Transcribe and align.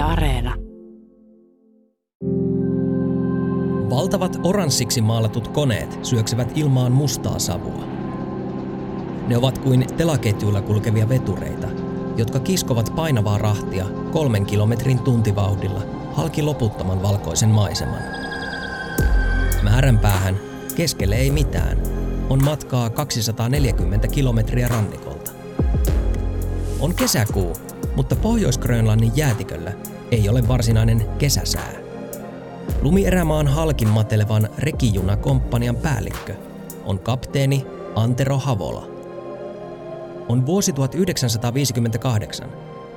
Areena. 0.00 0.54
Valtavat 3.90 4.36
oranssiksi 4.42 5.00
maalatut 5.00 5.48
koneet 5.48 5.98
syöksevät 6.02 6.52
ilmaan 6.54 6.92
mustaa 6.92 7.38
savua. 7.38 7.84
Ne 9.28 9.36
ovat 9.36 9.58
kuin 9.58 9.86
telaketjuilla 9.96 10.62
kulkevia 10.62 11.08
vetureita, 11.08 11.68
jotka 12.16 12.40
kiskovat 12.40 12.92
painavaa 12.96 13.38
rahtia 13.38 13.84
kolmen 14.12 14.46
kilometrin 14.46 14.98
tuntivauhdilla 14.98 15.82
halki 16.12 16.42
loputtoman 16.42 17.02
valkoisen 17.02 17.48
maiseman. 17.48 18.02
Määränpäähän, 19.62 20.36
keskelle 20.76 21.16
ei 21.16 21.30
mitään, 21.30 21.78
on 22.30 22.44
matkaa 22.44 22.90
240 22.90 24.08
kilometriä 24.08 24.68
rannikolta. 24.68 25.30
On 26.80 26.94
kesäkuu, 26.94 27.56
mutta 27.96 28.16
Pohjois-Grönlannin 28.16 29.12
jäätiköllä 29.16 29.72
ei 30.10 30.28
ole 30.28 30.48
varsinainen 30.48 31.06
kesäsää. 31.18 31.72
Lumierämaan 32.82 33.48
halkin 33.48 33.88
matelevan 33.88 34.48
rekijunakomppanian 34.58 35.76
päällikkö 35.76 36.34
on 36.84 36.98
kapteeni 36.98 37.66
Antero 37.94 38.38
Havola. 38.38 38.88
On 40.28 40.46
vuosi 40.46 40.72
1958 40.72 42.48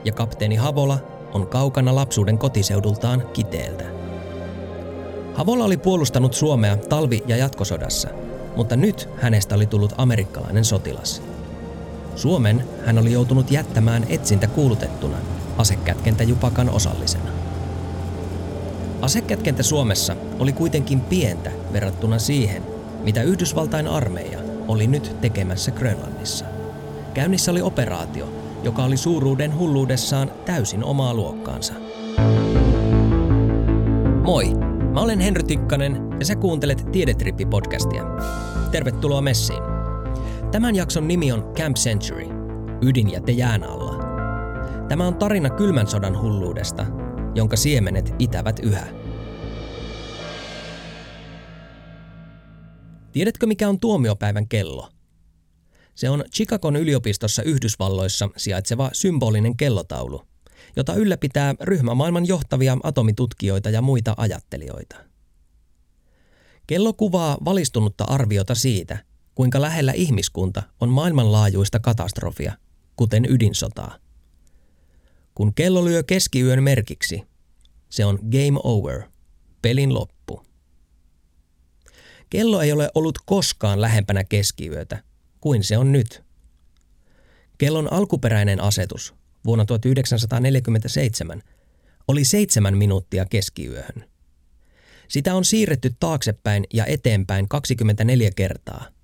ja 0.05 0.11
kapteeni 0.11 0.55
Havola 0.55 0.97
on 1.33 1.47
kaukana 1.47 1.95
lapsuuden 1.95 2.37
kotiseudultaan 2.37 3.23
Kiteeltä. 3.33 3.83
Havola 5.33 5.63
oli 5.63 5.77
puolustanut 5.77 6.33
Suomea 6.33 6.77
talvi- 6.77 7.23
ja 7.27 7.37
jatkosodassa, 7.37 8.09
mutta 8.55 8.75
nyt 8.75 9.09
hänestä 9.21 9.55
oli 9.55 9.65
tullut 9.65 9.93
amerikkalainen 9.97 10.65
sotilas. 10.65 11.21
Suomen 12.15 12.63
hän 12.85 12.97
oli 12.97 13.11
joutunut 13.11 13.51
jättämään 13.51 14.05
etsintä 14.09 14.47
kuulutettuna 14.47 15.17
asekätkentä 15.57 16.23
Jupakan 16.23 16.69
osallisena. 16.69 17.29
Asekätkentä 19.01 19.63
Suomessa 19.63 20.15
oli 20.39 20.53
kuitenkin 20.53 21.01
pientä 21.01 21.51
verrattuna 21.73 22.19
siihen, 22.19 22.63
mitä 23.03 23.21
Yhdysvaltain 23.23 23.87
armeija 23.87 24.39
oli 24.67 24.87
nyt 24.87 25.15
tekemässä 25.21 25.71
Grönlannissa. 25.71 26.45
Käynnissä 27.13 27.51
oli 27.51 27.61
operaatio, 27.61 28.29
joka 28.63 28.83
oli 28.83 28.97
suuruuden 28.97 29.57
hulluudessaan 29.57 30.31
täysin 30.45 30.83
omaa 30.83 31.13
luokkaansa. 31.13 31.73
Moi, 34.23 34.53
mä 34.93 35.01
olen 35.01 35.19
Henry 35.19 35.43
Tikkanen 35.43 35.97
ja 36.19 36.25
sä 36.25 36.35
kuuntelet 36.35 36.85
Tiedetrippi-podcastia. 36.91 38.03
Tervetuloa 38.71 39.21
messiin. 39.21 39.63
Tämän 40.51 40.75
jakson 40.75 41.07
nimi 41.07 41.31
on 41.31 41.43
Camp 41.57 41.77
Century, 41.77 42.27
ydinjäte 42.81 43.31
jään 43.31 43.63
alla. 43.63 43.92
Tämä 44.87 45.07
on 45.07 45.15
tarina 45.15 45.49
kylmän 45.49 45.87
sodan 45.87 46.21
hulluudesta, 46.21 46.85
jonka 47.35 47.55
siemenet 47.55 48.13
itävät 48.19 48.59
yhä. 48.63 48.87
Tiedätkö 53.11 53.45
mikä 53.45 53.69
on 53.69 53.79
tuomiopäivän 53.79 54.47
kello? 54.47 54.89
Se 55.95 56.09
on 56.09 56.23
Chicagon 56.33 56.75
yliopistossa 56.75 57.43
Yhdysvalloissa 57.43 58.29
sijaitseva 58.37 58.89
symbolinen 58.93 59.57
kellotaulu, 59.57 60.21
jota 60.75 60.93
ylläpitää 60.93 61.55
ryhmä 61.61 61.93
maailman 61.93 62.27
johtavia 62.27 62.77
atomitutkijoita 62.83 63.69
ja 63.69 63.81
muita 63.81 64.13
ajattelijoita. 64.17 64.95
Kello 66.67 66.93
kuvaa 66.93 67.37
valistunutta 67.45 68.03
arviota 68.03 68.55
siitä, 68.55 68.97
kuinka 69.35 69.61
lähellä 69.61 69.91
ihmiskunta 69.91 70.63
on 70.79 70.89
maailmanlaajuista 70.89 71.79
katastrofia, 71.79 72.53
kuten 72.95 73.25
ydinsotaa. 73.29 74.02
Kun 75.35 75.53
kello 75.53 75.85
lyö 75.85 76.03
keskiyön 76.03 76.63
merkiksi, 76.63 77.23
se 77.89 78.05
on 78.05 78.19
game 78.21 78.59
over, 78.63 79.01
pelin 79.61 79.93
loppu. 79.93 80.45
Kello 82.29 82.61
ei 82.61 82.71
ole 82.71 82.89
ollut 82.95 83.19
koskaan 83.25 83.81
lähempänä 83.81 84.23
keskiyötä 84.23 85.03
kuin 85.41 85.63
se 85.63 85.77
on 85.77 85.91
nyt. 85.91 86.23
Kellon 87.57 87.93
alkuperäinen 87.93 88.61
asetus 88.61 89.13
vuonna 89.45 89.65
1947 89.65 91.41
oli 92.07 92.25
seitsemän 92.25 92.77
minuuttia 92.77 93.25
keskiyöhön. 93.25 94.09
Sitä 95.07 95.35
on 95.35 95.45
siirretty 95.45 95.95
taaksepäin 95.99 96.63
ja 96.73 96.85
eteenpäin 96.85 97.47
24 97.47 98.31
kertaa– 98.35 98.87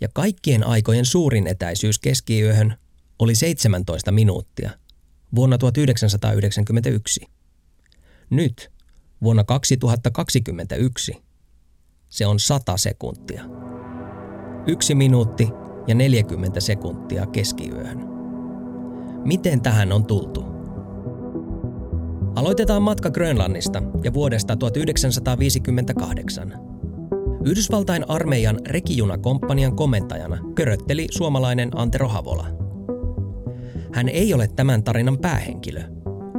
ja 0.00 0.08
kaikkien 0.12 0.66
aikojen 0.66 1.04
suurin 1.04 1.46
etäisyys 1.46 1.98
keskiyöhön 1.98 2.76
oli 3.18 3.34
17 3.34 4.12
minuuttia 4.12 4.70
vuonna 5.34 5.58
1991. 5.58 7.20
Nyt, 8.30 8.70
vuonna 9.22 9.44
2021, 9.44 11.22
se 12.08 12.26
on 12.26 12.40
100 12.40 12.76
sekuntia. 12.76 13.44
Yksi 14.66 14.94
minuutti 14.94 15.48
ja 15.86 15.94
40 15.94 16.60
sekuntia 16.60 17.26
keskiyöhön. 17.26 17.98
Miten 19.24 19.60
tähän 19.60 19.92
on 19.92 20.06
tultu? 20.06 20.44
Aloitetaan 22.36 22.82
matka 22.82 23.10
Grönlannista 23.10 23.82
ja 24.04 24.14
vuodesta 24.14 24.56
1958. 24.56 26.52
Yhdysvaltain 27.44 28.10
armeijan 28.10 28.58
rekijunakomppanian 28.66 29.76
komentajana 29.76 30.38
körötteli 30.54 31.06
suomalainen 31.10 31.70
Antero 31.74 32.08
Havola. 32.08 32.63
Hän 33.94 34.08
ei 34.08 34.34
ole 34.34 34.48
tämän 34.48 34.84
tarinan 34.84 35.18
päähenkilö, 35.18 35.80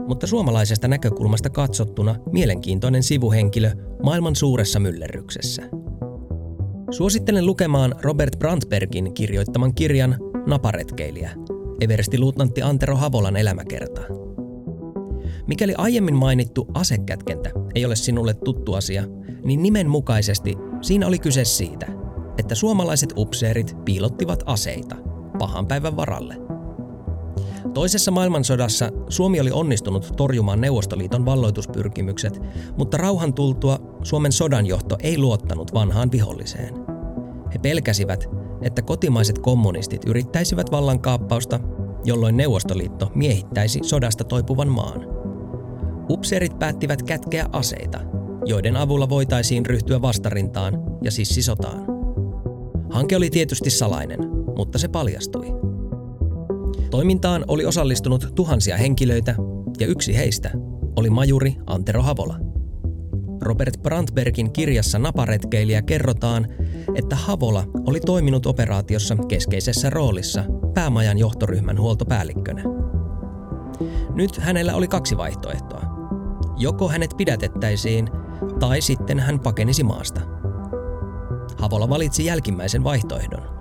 mutta 0.08 0.28
suomalaisesta 0.28 0.88
näkökulmasta 0.88 1.50
katsottuna 1.50 2.16
mielenkiintoinen 2.32 3.04
sivuhenkilö 3.04 3.72
maailman 4.04 4.36
suuressa 4.36 4.80
myllerryksessä. 4.80 5.64
Suosittelen 6.92 7.46
lukemaan 7.46 7.96
Robert 8.02 8.40
Brandbergin 8.40 9.14
kirjoittaman 9.14 9.76
kirjan 9.76 10.18
Naparetkeilijä, 10.48 11.32
Everesti-luutnantti 11.82 12.62
Antero 12.62 12.96
Havolan 12.96 13.38
elämäkerta. 13.38 14.02
Mikäli 15.48 15.74
aiemmin 15.78 16.16
mainittu 16.16 16.68
asekätkentä 16.74 17.52
ei 17.76 17.86
ole 17.86 17.96
sinulle 17.96 18.34
tuttu 18.34 18.74
asia, 18.74 19.04
niin 19.44 19.64
nimenmukaisesti 19.64 20.56
Siinä 20.82 21.08
oli 21.08 21.20
kyse 21.20 21.46
siitä, 21.46 21.88
että 22.38 22.56
suomalaiset 22.56 23.14
upseerit 23.18 23.78
piilottivat 23.86 24.44
aseita 24.46 24.96
pahan 25.40 25.68
päivän 25.68 25.96
varalle. 25.96 26.45
Toisessa 27.76 28.12
maailmansodassa 28.12 28.90
Suomi 29.10 29.40
oli 29.40 29.52
onnistunut 29.52 30.14
torjumaan 30.18 30.62
Neuvostoliiton 30.62 31.26
valloituspyrkimykset, 31.26 32.42
mutta 32.78 32.98
rauhan 32.98 33.34
tultua 33.34 33.80
Suomen 34.04 34.32
sodanjohto 34.32 34.98
ei 35.00 35.18
luottanut 35.18 35.74
vanhaan 35.74 36.12
viholliseen. 36.12 36.74
He 37.54 37.60
pelkäsivät, 37.60 38.30
että 38.62 38.82
kotimaiset 38.82 39.40
kommunistit 39.40 40.06
yrittäisivät 40.06 40.72
vallankaappausta, 40.72 41.60
jolloin 42.04 42.38
Neuvostoliitto 42.38 43.12
miehittäisi 43.16 43.80
sodasta 43.84 44.24
toipuvan 44.24 44.70
maan. 44.70 45.06
Upseerit 46.10 46.60
päättivät 46.60 47.04
kätkeä 47.04 47.50
aseita 47.52 48.00
joiden 48.46 48.78
avulla 48.78 49.10
voitaisiin 49.10 49.66
ryhtyä 49.66 50.02
vastarintaan 50.02 50.84
ja 51.02 51.12
sissisotaan. 51.12 51.86
Hanke 52.90 53.16
oli 53.16 53.30
tietysti 53.30 53.70
salainen, 53.70 54.20
mutta 54.58 54.78
se 54.78 54.88
paljastui. 54.88 55.48
Toimintaan 56.92 57.46
oli 57.48 57.66
osallistunut 57.66 58.32
tuhansia 58.36 58.78
henkilöitä 58.78 59.36
ja 59.80 59.88
yksi 59.88 60.18
heistä 60.18 60.52
oli 60.96 61.10
majuri 61.10 61.56
Antero 61.68 62.02
Havola. 62.02 62.36
Robert 63.42 63.82
Brandbergin 63.82 64.52
kirjassa 64.52 65.00
Naparetkeilijä 65.00 65.82
kerrotaan, 65.82 66.48
että 66.96 67.16
Havola 67.16 67.64
oli 67.88 68.00
toiminut 68.00 68.46
operaatiossa 68.46 69.16
keskeisessä 69.28 69.90
roolissa 69.90 70.44
päämajan 70.74 71.18
johtoryhmän 71.18 71.80
huoltopäällikkönä. 71.80 72.64
Nyt 74.14 74.38
hänellä 74.38 74.76
oli 74.76 74.88
kaksi 74.88 75.18
vaihtoehtoa. 75.18 75.82
Joko 76.58 76.90
hänet 76.90 77.14
pidätettäisiin 77.18 78.10
tai 78.60 78.82
sitten 78.82 79.20
hän 79.20 79.40
pakenisi 79.40 79.84
maasta. 79.84 80.22
Havola 81.58 81.90
valitsi 81.90 82.26
jälkimmäisen 82.26 82.84
vaihtoehdon. 82.84 83.56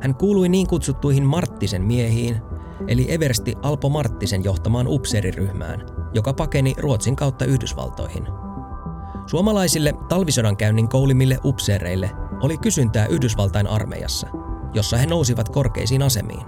Hän 0.00 0.14
kuului 0.14 0.48
niin 0.48 0.66
kutsuttuihin 0.66 1.24
Marttisen 1.24 1.82
miehiin, 1.82 2.42
eli 2.88 3.12
Eversti 3.12 3.54
Alpo 3.62 3.88
Marttisen 3.88 4.44
johtamaan 4.44 4.86
upseeriryhmään, 4.88 5.86
joka 6.14 6.34
pakeni 6.34 6.74
Ruotsin 6.78 7.16
kautta 7.16 7.44
Yhdysvaltoihin. 7.44 8.26
Suomalaisille 9.26 9.94
talvisodankäynnin 10.08 10.88
koulimille 10.88 11.38
upseereille 11.44 12.10
oli 12.42 12.58
kysyntää 12.58 13.06
Yhdysvaltain 13.06 13.66
armeijassa, 13.66 14.26
jossa 14.74 14.96
he 14.96 15.06
nousivat 15.06 15.48
korkeisiin 15.48 16.02
asemiin. 16.02 16.46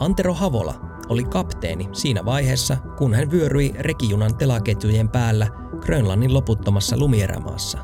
Antero 0.00 0.34
Havola 0.34 0.74
oli 1.08 1.24
kapteeni 1.24 1.88
siinä 1.92 2.24
vaiheessa, 2.24 2.76
kun 2.98 3.14
hän 3.14 3.30
vyöryi 3.30 3.74
rekijunan 3.78 4.36
telaketjujen 4.36 5.08
päällä 5.08 5.46
Grönlannin 5.80 6.34
loputtomassa 6.34 6.96
lumierämaassa. 6.98 7.78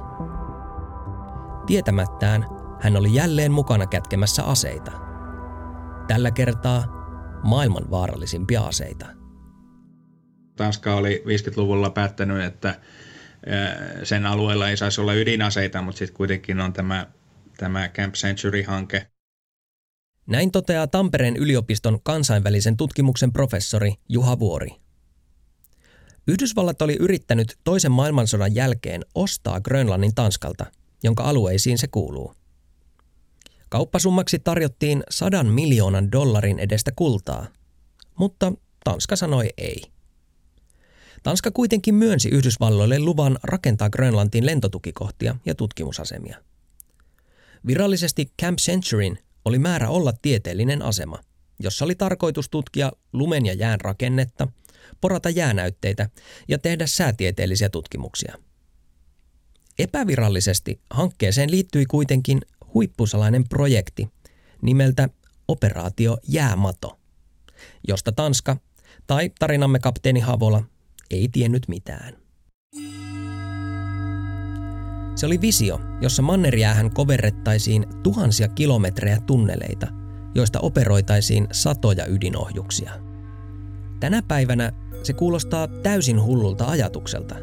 Tietämättään 1.66 2.46
hän 2.82 2.96
oli 2.96 3.14
jälleen 3.14 3.52
mukana 3.52 3.86
kätkemässä 3.86 4.44
aseita. 4.44 4.92
Tällä 6.06 6.30
kertaa 6.30 6.86
maailman 7.44 7.90
vaarallisimpia 7.90 8.62
aseita. 8.62 9.06
Tanska 10.56 10.94
oli 10.94 11.24
50-luvulla 11.26 11.90
päättänyt, 11.90 12.44
että 12.44 12.80
sen 14.02 14.26
alueella 14.26 14.68
ei 14.68 14.76
saisi 14.76 15.00
olla 15.00 15.14
ydinaseita, 15.14 15.82
mutta 15.82 15.98
sitten 15.98 16.16
kuitenkin 16.16 16.60
on 16.60 16.72
tämä, 16.72 17.06
tämä 17.56 17.88
Camp 17.88 18.14
Century-hanke. 18.14 19.06
Näin 20.26 20.50
toteaa 20.50 20.86
Tampereen 20.86 21.36
yliopiston 21.36 21.98
kansainvälisen 22.02 22.76
tutkimuksen 22.76 23.32
professori 23.32 23.94
Juha 24.08 24.38
Vuori. 24.38 24.70
Yhdysvallat 26.28 26.82
oli 26.82 26.96
yrittänyt 27.00 27.58
toisen 27.64 27.92
maailmansodan 27.92 28.54
jälkeen 28.54 29.02
ostaa 29.14 29.60
Grönlannin 29.60 30.14
Tanskalta, 30.14 30.66
jonka 31.02 31.22
alueisiin 31.22 31.78
se 31.78 31.86
kuuluu. 31.86 32.41
Kauppasummaksi 33.72 34.38
tarjottiin 34.38 35.02
sadan 35.10 35.46
miljoonan 35.46 36.12
dollarin 36.12 36.58
edestä 36.58 36.92
kultaa, 36.96 37.46
mutta 38.18 38.52
Tanska 38.84 39.16
sanoi 39.16 39.48
ei. 39.56 39.82
Tanska 41.22 41.50
kuitenkin 41.50 41.94
myönsi 41.94 42.28
Yhdysvalloille 42.28 42.98
luvan 42.98 43.38
rakentaa 43.42 43.90
Grönlantiin 43.90 44.46
lentotukikohtia 44.46 45.36
ja 45.46 45.54
tutkimusasemia. 45.54 46.38
Virallisesti 47.66 48.32
Camp 48.42 48.58
Centuryn 48.58 49.18
oli 49.44 49.58
määrä 49.58 49.88
olla 49.88 50.12
tieteellinen 50.22 50.82
asema, 50.82 51.18
jossa 51.58 51.84
oli 51.84 51.94
tarkoitus 51.94 52.48
tutkia 52.48 52.92
lumen 53.12 53.46
ja 53.46 53.52
jään 53.52 53.80
rakennetta, 53.80 54.48
porata 55.00 55.30
jäänäytteitä 55.30 56.10
ja 56.48 56.58
tehdä 56.58 56.86
säätieteellisiä 56.86 57.68
tutkimuksia. 57.68 58.38
Epävirallisesti 59.78 60.80
hankkeeseen 60.90 61.50
liittyi 61.50 61.86
kuitenkin 61.86 62.40
huippusalainen 62.74 63.48
projekti 63.48 64.08
nimeltä 64.62 65.08
Operaatio 65.48 66.18
Jäämato, 66.28 66.98
josta 67.88 68.12
Tanska 68.12 68.56
tai 69.06 69.30
tarinamme 69.38 69.78
kapteeni 69.78 70.20
Havola 70.20 70.64
ei 71.10 71.28
tiennyt 71.32 71.68
mitään. 71.68 72.16
Se 75.14 75.26
oli 75.26 75.40
visio, 75.40 75.80
jossa 76.00 76.22
mannerjäähän 76.22 76.94
koverrettaisiin 76.94 77.86
tuhansia 78.02 78.48
kilometrejä 78.48 79.18
tunneleita, 79.26 79.86
joista 80.34 80.60
operoitaisiin 80.60 81.48
satoja 81.52 82.06
ydinohjuksia. 82.06 82.92
Tänä 84.00 84.22
päivänä 84.22 84.72
se 85.02 85.12
kuulostaa 85.12 85.68
täysin 85.68 86.22
hullulta 86.22 86.64
ajatukselta, 86.64 87.34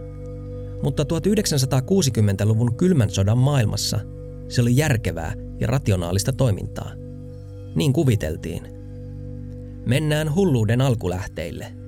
mutta 0.83 1.03
1960-luvun 1.03 2.75
kylmän 2.75 3.09
sodan 3.09 3.37
maailmassa 3.37 3.99
se 4.49 4.61
oli 4.61 4.77
järkevää 4.77 5.33
ja 5.59 5.67
rationaalista 5.67 6.33
toimintaa. 6.33 6.91
Niin 7.75 7.93
kuviteltiin. 7.93 8.63
Mennään 9.85 10.35
hulluuden 10.35 10.81
alkulähteille– 10.81 11.73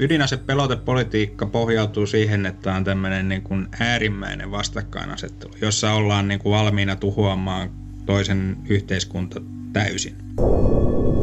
ydinasepelotepolitiikka 0.00 1.46
pohjautuu 1.46 2.06
siihen, 2.06 2.46
että 2.46 2.74
on 2.74 2.84
tämmöinen 2.84 3.28
niin 3.28 3.42
kuin 3.42 3.68
äärimmäinen 3.80 4.50
vastakkainasettelu, 4.50 5.52
jossa 5.60 5.92
ollaan 5.92 6.28
niin 6.28 6.40
kuin 6.40 6.52
valmiina 6.52 6.96
tuhoamaan 6.96 7.70
toisen 8.06 8.56
yhteiskunta 8.68 9.40
täysin. 9.72 10.16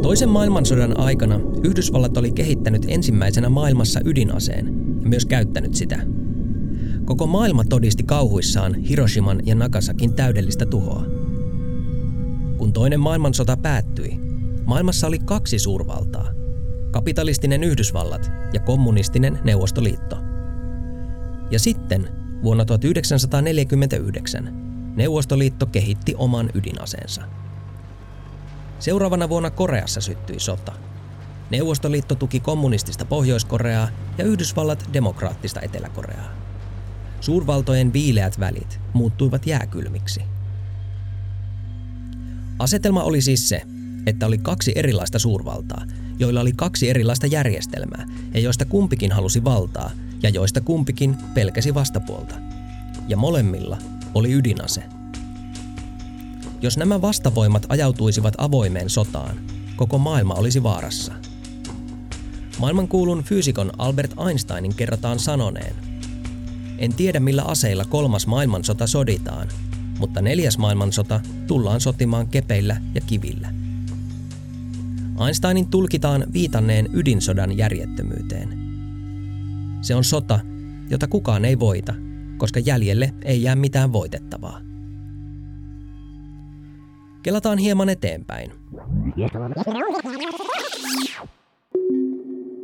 Toisen 0.01 0.29
maailmansodan 0.29 0.99
aikana 0.99 1.39
Yhdysvallat 1.63 2.17
oli 2.17 2.31
kehittänyt 2.31 2.85
ensimmäisenä 2.87 3.49
maailmassa 3.49 3.99
ydinaseen 4.05 4.65
ja 5.03 5.09
myös 5.09 5.25
käyttänyt 5.25 5.75
sitä. 5.75 5.99
Koko 7.07 7.27
maailma 7.27 7.63
todisti 7.63 8.03
kauhuissaan 8.03 8.75
Hiroshiman 8.75 9.41
ja 9.45 9.55
Nagasakin 9.55 10.13
täydellistä 10.13 10.65
tuhoa. 10.65 11.05
Kun 12.57 12.73
toinen 12.73 12.99
maailmansota 12.99 13.57
päättyi, 13.57 14.19
maailmassa 14.65 15.07
oli 15.07 15.19
kaksi 15.19 15.59
suurvaltaa– 15.59 16.27
kapitalistinen 16.91 17.63
Yhdysvallat 17.63 18.31
ja 18.53 18.59
kommunistinen 18.59 19.39
Neuvostoliitto. 19.43 20.17
Ja 21.51 21.59
sitten 21.59 22.09
vuonna 22.43 22.65
1949 22.65 24.53
Neuvostoliitto 24.95 25.65
kehitti 25.65 26.15
oman 26.17 26.49
ydinaseensa. 26.53 27.21
Seuraavana 28.79 29.29
vuonna 29.29 29.49
Koreassa 29.49 30.01
syttyi 30.01 30.39
sota. 30.39 30.73
Neuvostoliitto 31.49 32.15
tuki 32.15 32.39
kommunistista 32.39 33.05
Pohjois-Koreaa 33.05 33.89
ja 34.17 34.25
Yhdysvallat 34.25 34.89
demokraattista 34.93 35.61
Etelä-Koreaa. 35.61 36.46
Suurvaltojen 37.27 37.93
viileät 37.93 38.39
välit 38.39 38.79
muuttuivat 38.93 39.47
jääkylmiksi. 39.47 40.21
Asetelma 42.59 43.03
oli 43.03 43.21
siis 43.21 43.49
se, 43.49 43.61
että 44.05 44.25
oli 44.25 44.37
kaksi 44.37 44.71
erilaista 44.75 45.19
suurvaltaa, 45.19 45.85
joilla 46.19 46.41
oli 46.41 46.53
kaksi 46.55 46.89
erilaista 46.89 47.27
järjestelmää 47.27 48.05
ja 48.33 48.39
joista 48.39 48.65
kumpikin 48.65 49.11
halusi 49.11 49.43
valtaa 49.43 49.91
ja 50.23 50.29
joista 50.29 50.61
kumpikin 50.61 51.17
pelkäsi 51.33 51.73
vastapuolta. 51.73 52.35
Ja 53.07 53.17
molemmilla 53.17 53.77
oli 54.13 54.33
ydinase. 54.33 54.83
Jos 56.61 56.77
nämä 56.77 57.01
vastavoimat 57.01 57.65
ajautuisivat 57.69 58.33
avoimeen 58.37 58.89
sotaan, 58.89 59.39
koko 59.75 59.97
maailma 59.97 60.33
olisi 60.33 60.63
vaarassa. 60.63 61.13
Maailmankuulun 62.59 63.23
fyysikon 63.23 63.71
Albert 63.77 64.11
Einsteinin 64.27 64.75
kerrotaan 64.75 65.19
sanoneen, 65.19 65.96
en 66.77 66.93
tiedä 66.93 67.19
millä 67.19 67.43
aseilla 67.43 67.85
kolmas 67.85 68.27
maailmansota 68.27 68.87
soditaan, 68.87 69.47
mutta 69.99 70.21
neljäs 70.21 70.57
maailmansota 70.57 71.19
tullaan 71.47 71.81
sotimaan 71.81 72.27
kepeillä 72.27 72.81
ja 72.95 73.01
kivillä. 73.01 73.53
Einsteinin 75.25 75.67
tulkitaan 75.67 76.25
viitanneen 76.33 76.89
ydinsodan 76.93 77.57
järjettömyyteen. 77.57 78.59
Se 79.81 79.95
on 79.95 80.03
sota, 80.03 80.39
jota 80.89 81.07
kukaan 81.07 81.45
ei 81.45 81.59
voita, 81.59 81.93
koska 82.37 82.59
jäljelle 82.59 83.13
ei 83.25 83.43
jää 83.43 83.55
mitään 83.55 83.93
voitettavaa. 83.93 84.61
Kelataan 87.23 87.57
hieman 87.57 87.89
eteenpäin. 87.89 88.51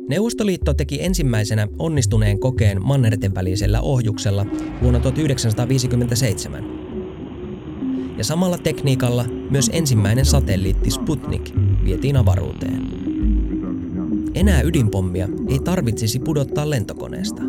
Neuvostoliitto 0.08 0.74
teki 0.74 1.04
ensimmäisenä 1.04 1.68
onnistuneen 1.78 2.40
kokeen 2.40 2.86
mannerten 2.86 3.34
välisellä 3.34 3.80
ohjuksella 3.80 4.46
vuonna 4.82 5.00
1957 5.00 6.64
ja 8.18 8.24
samalla 8.24 8.58
tekniikalla 8.58 9.24
myös 9.50 9.70
ensimmäinen 9.72 10.24
satelliitti 10.24 10.90
Sputnik 10.90 11.50
vietiin 11.84 12.16
avaruuteen. 12.16 12.82
Enää 14.34 14.60
ydinpommia 14.62 15.28
ei 15.48 15.58
tarvitsisi 15.58 16.18
pudottaa 16.18 16.70
lentokoneesta. 16.70 17.42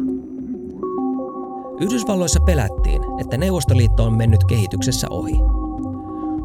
Yhdysvalloissa 1.81 2.39
pelättiin, 2.39 3.01
että 3.21 3.37
Neuvostoliitto 3.37 4.03
on 4.03 4.13
mennyt 4.13 4.43
kehityksessä 4.43 5.07
ohi. 5.09 5.35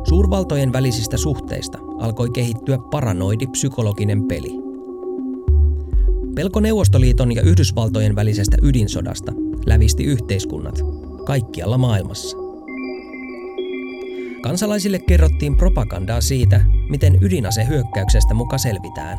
Suurvaltojen 0.09 0.73
välisistä 0.73 1.17
suhteista 1.17 1.79
alkoi 1.99 2.31
kehittyä 2.31 2.79
paranoidi 2.91 3.47
psykologinen 3.47 4.29
peli. 4.29 4.70
Pelko 6.35 6.61
Neuvostoliiton 6.61 7.35
ja 7.35 7.43
Yhdysvaltojen 7.43 8.17
välisestä 8.17 8.57
ydinsodasta 8.63 9.33
lävisti 9.67 10.05
yhteiskunnat 10.05 10.75
kaikkialla 11.27 11.79
maailmassa. 11.79 12.37
Kansalaisille 14.43 14.99
kerrottiin 14.99 15.57
propagandaa 15.57 16.21
siitä, 16.21 16.61
miten 16.89 17.19
ydinasehyökkäyksestä 17.21 18.35
muka 18.35 18.59
selvitään. 18.59 19.19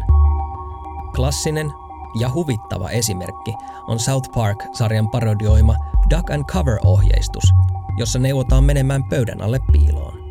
Klassinen 1.15 1.71
ja 2.19 2.33
huvittava 2.33 2.89
esimerkki 2.89 3.53
on 3.87 3.99
South 3.99 4.31
Park-sarjan 4.33 5.09
parodioima 5.09 5.75
Duck 6.09 6.29
and 6.29 6.43
Cover-ohjeistus, 6.45 7.53
jossa 7.97 8.19
neuvotaan 8.19 8.63
menemään 8.63 9.03
pöydän 9.03 9.41
alle 9.41 9.59
piiloon. 9.71 10.21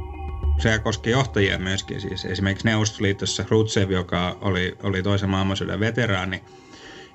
Se 0.59 0.79
koski 0.79 1.11
johtajia 1.11 1.59
myöskin, 1.59 2.01
siis 2.01 2.25
esimerkiksi 2.25 2.67
Neuvostoliitossa 2.67 3.45
Rutsev, 3.49 3.91
joka 3.91 4.37
oli, 4.41 4.79
oli 4.83 5.03
toisen 5.03 5.31
maailmansodan 5.31 5.81
veteraani, 5.81 6.43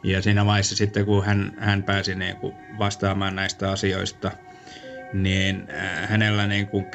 ja 0.05 0.21
siinä 0.21 0.45
vaiheessa 0.45 0.75
sitten, 0.75 1.05
kun 1.05 1.25
hän, 1.25 1.51
hän 1.57 1.83
pääsi 1.83 2.15
niin 2.15 2.35
kuin 2.35 2.55
vastaamaan 2.79 3.35
näistä 3.35 3.71
asioista, 3.71 4.31
niin 5.13 5.67
äh, 5.73 6.09
hänellä 6.09 6.47
niin 6.47 6.67
kuin 6.67 6.85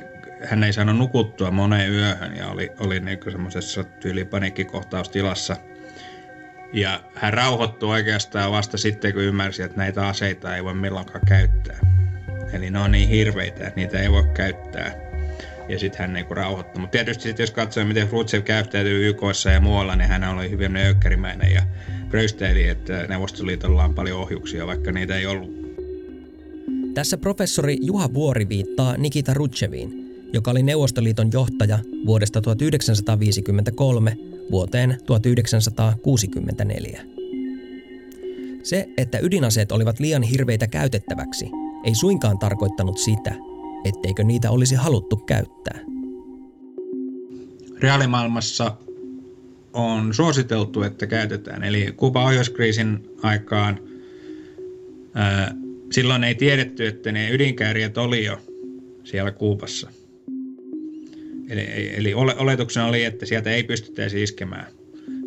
hän 0.44 0.64
ei 0.64 0.72
saanut 0.72 0.96
nukuttua 0.96 1.50
moneen 1.50 1.92
yöhön 1.92 2.36
ja 2.36 2.48
oli, 2.48 2.70
oli 2.78 3.00
niin 3.00 3.18
semmoisessa 3.30 3.84
tyylipaniikkikohtaustilassa. 3.84 5.56
Ja 6.72 7.00
hän 7.14 7.32
rauhoittui 7.32 7.90
oikeastaan 7.90 8.52
vasta 8.52 8.78
sitten, 8.78 9.12
kun 9.12 9.22
ymmärsi, 9.22 9.62
että 9.62 9.76
näitä 9.76 10.08
aseita 10.08 10.56
ei 10.56 10.64
voi 10.64 10.74
milloinkaan 10.74 11.26
käyttää. 11.26 11.78
Eli 12.52 12.70
ne 12.70 12.78
on 12.78 12.92
niin 12.92 13.08
hirveitä, 13.08 13.66
että 13.66 13.80
niitä 13.80 14.00
ei 14.00 14.10
voi 14.10 14.28
käyttää. 14.34 14.94
Ja 15.68 15.78
sitten 15.78 16.00
hän 16.00 16.12
niinku 16.12 16.34
rauhoittui. 16.34 16.80
Mutta 16.80 16.92
tietysti 16.92 17.22
sit, 17.22 17.38
jos 17.38 17.50
katsoo, 17.50 17.84
miten 17.84 18.10
Rutsev 18.10 18.42
käyttäytyy 18.42 19.08
YKssa 19.08 19.50
ja 19.50 19.60
muualla, 19.60 19.96
niin 19.96 20.08
hän 20.08 20.24
oli 20.24 20.50
hyvin 20.50 20.76
öykkärimäinen 20.76 21.52
ja 21.52 21.62
röysteili, 22.10 22.68
että 22.68 23.06
Neuvostoliitolla 23.08 23.84
on 23.84 23.94
paljon 23.94 24.20
ohjuksia, 24.20 24.66
vaikka 24.66 24.92
niitä 24.92 25.16
ei 25.16 25.26
ollut. 25.26 25.50
Tässä 26.94 27.18
professori 27.18 27.78
Juha 27.80 28.14
Vuori 28.14 28.48
viittaa 28.48 28.96
Nikita 28.96 29.34
Rutseviin, 29.34 30.10
joka 30.32 30.50
oli 30.50 30.62
Neuvostoliiton 30.62 31.30
johtaja 31.32 31.78
vuodesta 32.06 32.40
1953 32.40 34.16
vuoteen 34.50 34.98
1964. 35.06 37.02
Se, 38.62 38.88
että 38.96 39.18
ydinaseet 39.18 39.72
olivat 39.72 40.00
liian 40.00 40.22
hirveitä 40.22 40.66
käytettäväksi, 40.66 41.50
ei 41.84 41.94
suinkaan 41.94 42.38
tarkoittanut 42.38 42.98
sitä, 42.98 43.34
etteikö 43.84 44.24
niitä 44.24 44.50
olisi 44.50 44.74
haluttu 44.74 45.16
käyttää. 45.16 45.78
Reaalimaailmassa 47.80 48.76
on 49.72 50.14
suositeltu, 50.14 50.82
että 50.82 51.06
käytetään. 51.06 51.64
Eli 51.64 51.92
Kuuban 51.96 52.24
ohjuskriisin 52.24 53.10
aikaan 53.22 53.78
ää, 55.14 55.54
silloin 55.92 56.24
ei 56.24 56.34
tiedetty, 56.34 56.86
että 56.86 57.12
ne 57.12 57.30
ydinkääriät 57.30 57.98
oli 57.98 58.24
jo 58.24 58.38
siellä 59.04 59.30
Kuupassa. 59.30 59.90
Eli, 61.48 61.94
eli 61.96 62.14
oletuksena 62.14 62.86
oli, 62.86 63.04
että 63.04 63.26
sieltä 63.26 63.50
ei 63.50 63.62
pystyttäisi 63.62 64.22
iskemään 64.22 64.66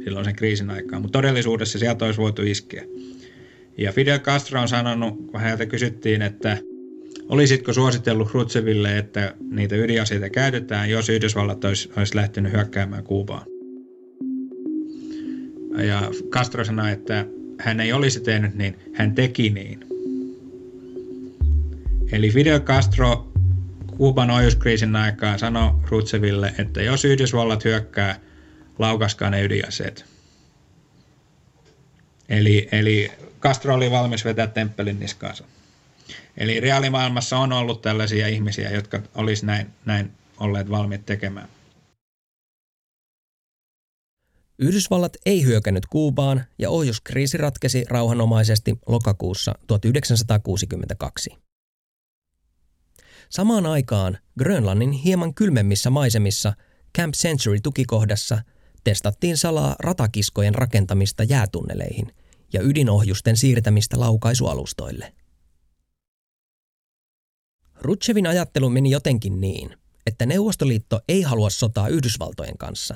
silloin 0.03 0.25
sen 0.25 0.35
kriisin 0.35 0.69
aikaan, 0.69 1.01
mutta 1.01 1.17
todellisuudessa 1.17 1.79
sieltä 1.79 2.05
olisi 2.05 2.21
voitu 2.21 2.41
iskeä. 2.41 2.85
Ja 3.77 3.91
Fidel 3.91 4.19
Castro 4.19 4.61
on 4.61 4.67
sanonut, 4.67 5.17
kun 5.31 5.39
häneltä 5.39 5.65
kysyttiin, 5.65 6.21
että 6.21 6.57
olisitko 7.29 7.73
suositellut 7.73 8.33
Rutseville, 8.33 8.97
että 8.97 9.35
niitä 9.51 9.75
ydinaseita 9.75 10.29
käytetään, 10.29 10.89
jos 10.89 11.09
Yhdysvallat 11.09 11.65
olisi, 11.65 11.89
olisi 11.97 12.15
lähtenyt 12.15 12.53
hyökkäämään 12.53 13.03
Kuubaan. 13.03 13.52
Ja 15.77 16.01
Castro 16.29 16.65
sanoi, 16.65 16.91
että 16.91 17.25
hän 17.59 17.79
ei 17.79 17.93
olisi 17.93 18.19
tehnyt 18.19 18.55
niin, 18.55 18.79
hän 18.93 19.15
teki 19.15 19.49
niin. 19.49 19.79
Eli 22.11 22.31
Fidel 22.31 22.59
Castro 22.59 23.27
Kuuban 23.97 24.31
ohjuskriisin 24.31 24.95
aikaan 24.95 25.39
sanoi 25.39 25.71
Rutseville, 25.89 26.53
että 26.57 26.81
jos 26.81 27.05
Yhdysvallat 27.05 27.65
hyökkää, 27.65 28.19
laukaskaa 28.79 29.29
ne 29.29 29.43
ydinaseet. 29.43 30.05
Eli, 32.29 32.69
eli 32.71 33.11
Castro 33.41 33.73
oli 33.75 33.91
valmis 33.91 34.25
vetää 34.25 34.47
temppelin 34.47 34.99
niskaansa. 34.99 35.43
Eli 36.37 36.59
reaalimaailmassa 36.59 37.37
on 37.37 37.53
ollut 37.53 37.81
tällaisia 37.81 38.27
ihmisiä, 38.27 38.69
jotka 38.69 39.01
olisi 39.15 39.45
näin, 39.45 39.67
näin 39.85 40.11
olleet 40.39 40.69
valmiit 40.69 41.05
tekemään. 41.05 41.47
Yhdysvallat 44.63 45.17
ei 45.25 45.43
hyökännyt 45.45 45.85
Kuubaan 45.85 46.45
ja 46.59 46.69
ohjuskriisi 46.69 47.37
ratkesi 47.37 47.85
rauhanomaisesti 47.89 48.75
lokakuussa 48.87 49.55
1962. 49.67 51.29
Samaan 53.29 53.65
aikaan 53.65 54.17
Grönlannin 54.39 54.91
hieman 54.91 55.33
kylmemmissä 55.33 55.89
maisemissa 55.89 56.53
Camp 56.97 57.13
Century-tukikohdassa 57.13 58.41
testattiin 58.83 59.37
salaa 59.37 59.75
ratakiskojen 59.79 60.55
rakentamista 60.55 61.23
jäätunneleihin 61.23 62.11
ja 62.53 62.61
ydinohjusten 62.61 63.37
siirtämistä 63.37 63.99
laukaisualustoille. 63.99 65.13
Rutschevin 67.81 68.27
ajattelu 68.27 68.69
meni 68.69 68.91
jotenkin 68.91 69.41
niin, 69.41 69.77
että 70.05 70.25
Neuvostoliitto 70.25 71.01
ei 71.07 71.21
halua 71.21 71.49
sotaa 71.49 71.87
Yhdysvaltojen 71.87 72.57
kanssa, 72.57 72.95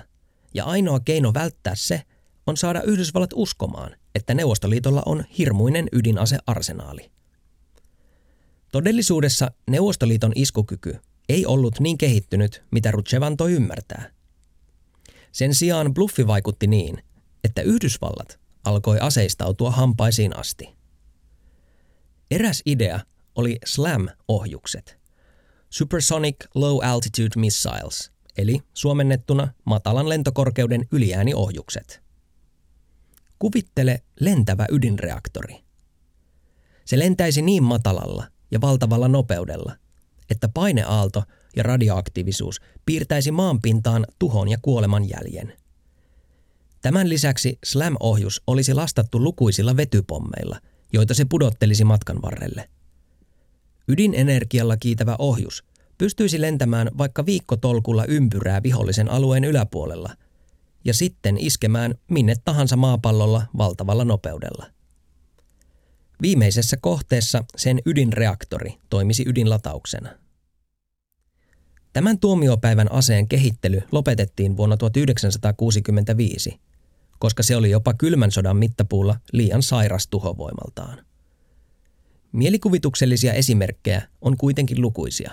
ja 0.53 0.65
ainoa 0.65 0.99
keino 0.99 1.33
välttää 1.33 1.75
se 1.75 2.01
on 2.47 2.57
saada 2.57 2.81
Yhdysvallat 2.81 3.29
uskomaan, 3.35 3.95
että 4.15 4.33
Neuvostoliitolla 4.33 5.03
on 5.05 5.23
hirmuinen 5.37 5.87
ydinasearsenaali. 5.91 7.11
Todellisuudessa 8.71 9.51
Neuvostoliiton 9.69 10.31
iskukyky 10.35 10.99
ei 11.29 11.45
ollut 11.45 11.79
niin 11.79 11.97
kehittynyt, 11.97 12.63
mitä 12.71 12.91
Rutschev 12.91 13.21
antoi 13.21 13.51
ymmärtää. 13.51 14.11
Sen 15.31 15.55
sijaan 15.55 15.93
bluffi 15.93 16.27
vaikutti 16.27 16.67
niin, 16.67 17.03
että 17.43 17.61
Yhdysvallat 17.61 18.39
alkoi 18.65 18.99
aseistautua 18.99 19.71
hampaisiin 19.71 20.37
asti. 20.37 20.77
Eräs 22.31 22.61
idea 22.65 22.99
oli 23.35 23.57
SLAM-ohjukset, 23.65 24.97
Supersonic 25.69 26.35
Low 26.55 26.85
Altitude 26.85 27.35
Missiles, 27.35 28.11
eli 28.37 28.59
suomennettuna 28.73 29.53
matalan 29.65 30.09
lentokorkeuden 30.09 30.87
yliääniohjukset. 30.91 32.01
Kuvittele 33.39 34.03
lentävä 34.19 34.65
ydinreaktori. 34.71 35.55
Se 36.85 36.99
lentäisi 36.99 37.41
niin 37.41 37.63
matalalla 37.63 38.27
ja 38.51 38.61
valtavalla 38.61 39.07
nopeudella, 39.07 39.75
että 40.29 40.49
paineaalto 40.49 41.23
ja 41.55 41.63
radioaktiivisuus 41.63 42.61
piirtäisi 42.85 43.31
maanpintaan 43.31 44.05
tuhon 44.19 44.49
ja 44.49 44.57
kuoleman 44.61 45.09
jäljen. 45.09 45.53
Tämän 46.81 47.09
lisäksi 47.09 47.59
SLAM-ohjus 47.65 48.41
olisi 48.47 48.73
lastattu 48.73 49.23
lukuisilla 49.23 49.77
vetypommeilla, 49.77 50.59
joita 50.93 51.13
se 51.13 51.25
pudottelisi 51.25 51.83
matkan 51.83 52.21
varrelle– 52.21 52.69
Ydinenergialla 53.87 54.77
kiitävä 54.77 55.15
ohjus 55.19 55.63
pystyisi 55.97 56.41
lentämään 56.41 56.91
vaikka 56.97 57.25
viikkotolkulla 57.25 58.05
ympyrää 58.05 58.63
vihollisen 58.63 59.11
alueen 59.11 59.43
yläpuolella 59.43 60.09
ja 60.85 60.93
sitten 60.93 61.37
iskemään 61.37 61.95
minne 62.09 62.35
tahansa 62.45 62.75
maapallolla 62.75 63.43
valtavalla 63.57 64.05
nopeudella. 64.05 64.65
Viimeisessä 66.21 66.77
kohteessa 66.81 67.43
sen 67.57 67.81
ydinreaktori 67.85 68.77
toimisi 68.89 69.23
ydinlatauksena. 69.27 70.09
Tämän 71.93 72.19
tuomiopäivän 72.19 72.91
aseen 72.91 73.27
kehittely 73.27 73.81
lopetettiin 73.91 74.57
vuonna 74.57 74.77
1965, 74.77 76.59
koska 77.19 77.43
se 77.43 77.55
oli 77.55 77.69
jopa 77.69 77.93
kylmän 77.93 78.31
sodan 78.31 78.57
mittapuulla 78.57 79.19
liian 79.31 79.63
sairas 79.63 80.07
tuhovoimaltaan. 80.07 81.05
Mielikuvituksellisia 82.31 83.33
esimerkkejä 83.33 84.01
on 84.21 84.37
kuitenkin 84.37 84.81
lukuisia. 84.81 85.31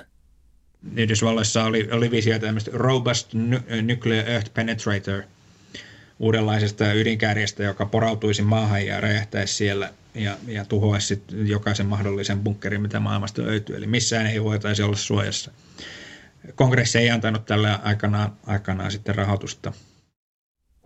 Yhdysvalloissa 0.96 1.64
oli, 1.64 1.88
oli 1.90 2.10
visio 2.10 2.38
tämmöistä 2.38 2.70
Robust 2.74 3.34
Nuclear 3.82 4.28
Earth 4.28 4.54
Penetrator 4.54 5.22
uudenlaisesta 6.18 6.92
ydinkärjestä, 6.92 7.62
joka 7.62 7.86
porautuisi 7.86 8.42
maahan 8.42 8.86
ja 8.86 9.00
räjähtäisi 9.00 9.54
siellä 9.54 9.92
ja, 10.14 10.36
ja 10.46 10.64
tuhoaisi 10.64 11.06
sit 11.06 11.22
jokaisen 11.44 11.86
mahdollisen 11.86 12.40
bunkkerin, 12.40 12.82
mitä 12.82 13.00
maailmasta 13.00 13.42
löytyy. 13.42 13.76
Eli 13.76 13.86
missään 13.86 14.26
ei 14.26 14.44
voitaisi 14.44 14.82
olla 14.82 14.96
suojassa. 14.96 15.50
Kongressi 16.54 16.98
ei 16.98 17.10
antanut 17.10 17.46
tällä 17.46 17.80
aikanaan, 17.82 18.32
aikanaan 18.46 18.90
sitten 18.90 19.14
rahoitusta. 19.14 19.72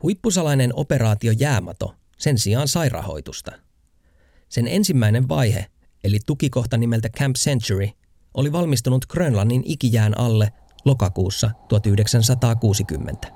Huippusalainen 0.02 0.70
operaatio 0.74 1.32
Jäämato 1.32 1.94
sen 2.18 2.38
sijaan 2.38 2.68
sai 2.68 2.88
rahoitusta. 2.88 3.52
Sen 4.48 4.68
ensimmäinen 4.68 5.28
vaihe 5.28 5.66
eli 6.04 6.18
tukikohta 6.26 6.76
nimeltä 6.76 7.08
Camp 7.08 7.36
Century, 7.36 7.88
oli 8.38 8.52
valmistunut 8.52 9.06
Grönlannin 9.06 9.62
ikijään 9.64 10.18
alle 10.18 10.52
lokakuussa 10.84 11.50
1960. 11.68 13.28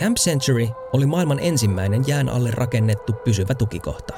Camp 0.00 0.16
Century 0.16 0.68
oli 0.92 1.06
maailman 1.06 1.38
ensimmäinen 1.40 2.04
jään 2.06 2.28
alle 2.28 2.50
rakennettu 2.50 3.12
pysyvä 3.12 3.54
tukikohta. 3.54 4.14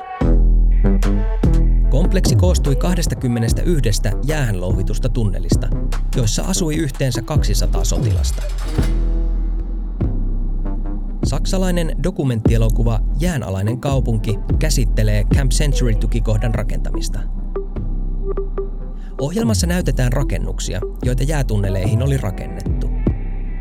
Kompleksi 1.90 2.36
koostui 2.36 2.76
21 2.76 3.90
jäähän 4.26 4.60
louhitusta 4.60 5.08
tunnelista, 5.08 5.68
joissa 6.16 6.42
asui 6.42 6.76
yhteensä 6.76 7.22
200 7.22 7.84
sotilasta. 7.84 8.42
Saksalainen 11.24 11.96
dokumenttielokuva 12.02 13.00
Jäänalainen 13.20 13.80
kaupunki 13.80 14.38
käsittelee 14.58 15.24
Camp 15.24 15.52
Century-tukikohdan 15.52 16.54
rakentamista. 16.54 17.43
Ohjelmassa 19.20 19.66
näytetään 19.66 20.12
rakennuksia, 20.12 20.80
joita 21.04 21.22
jäätunneleihin 21.22 22.02
oli 22.02 22.16
rakennettu. 22.16 22.90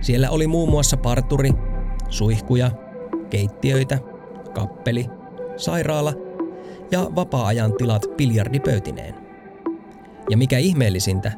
Siellä 0.01 0.29
oli 0.29 0.47
muun 0.47 0.69
muassa 0.69 0.97
parturi, 0.97 1.51
suihkuja, 2.09 2.71
keittiöitä, 3.29 3.99
kappeli, 4.53 5.05
sairaala 5.57 6.13
ja 6.91 7.11
vapaa-ajan 7.15 7.73
tilat 7.73 8.05
biljardipöytineen. 8.17 9.15
Ja 10.29 10.37
mikä 10.37 10.57
ihmeellisintä, 10.57 11.31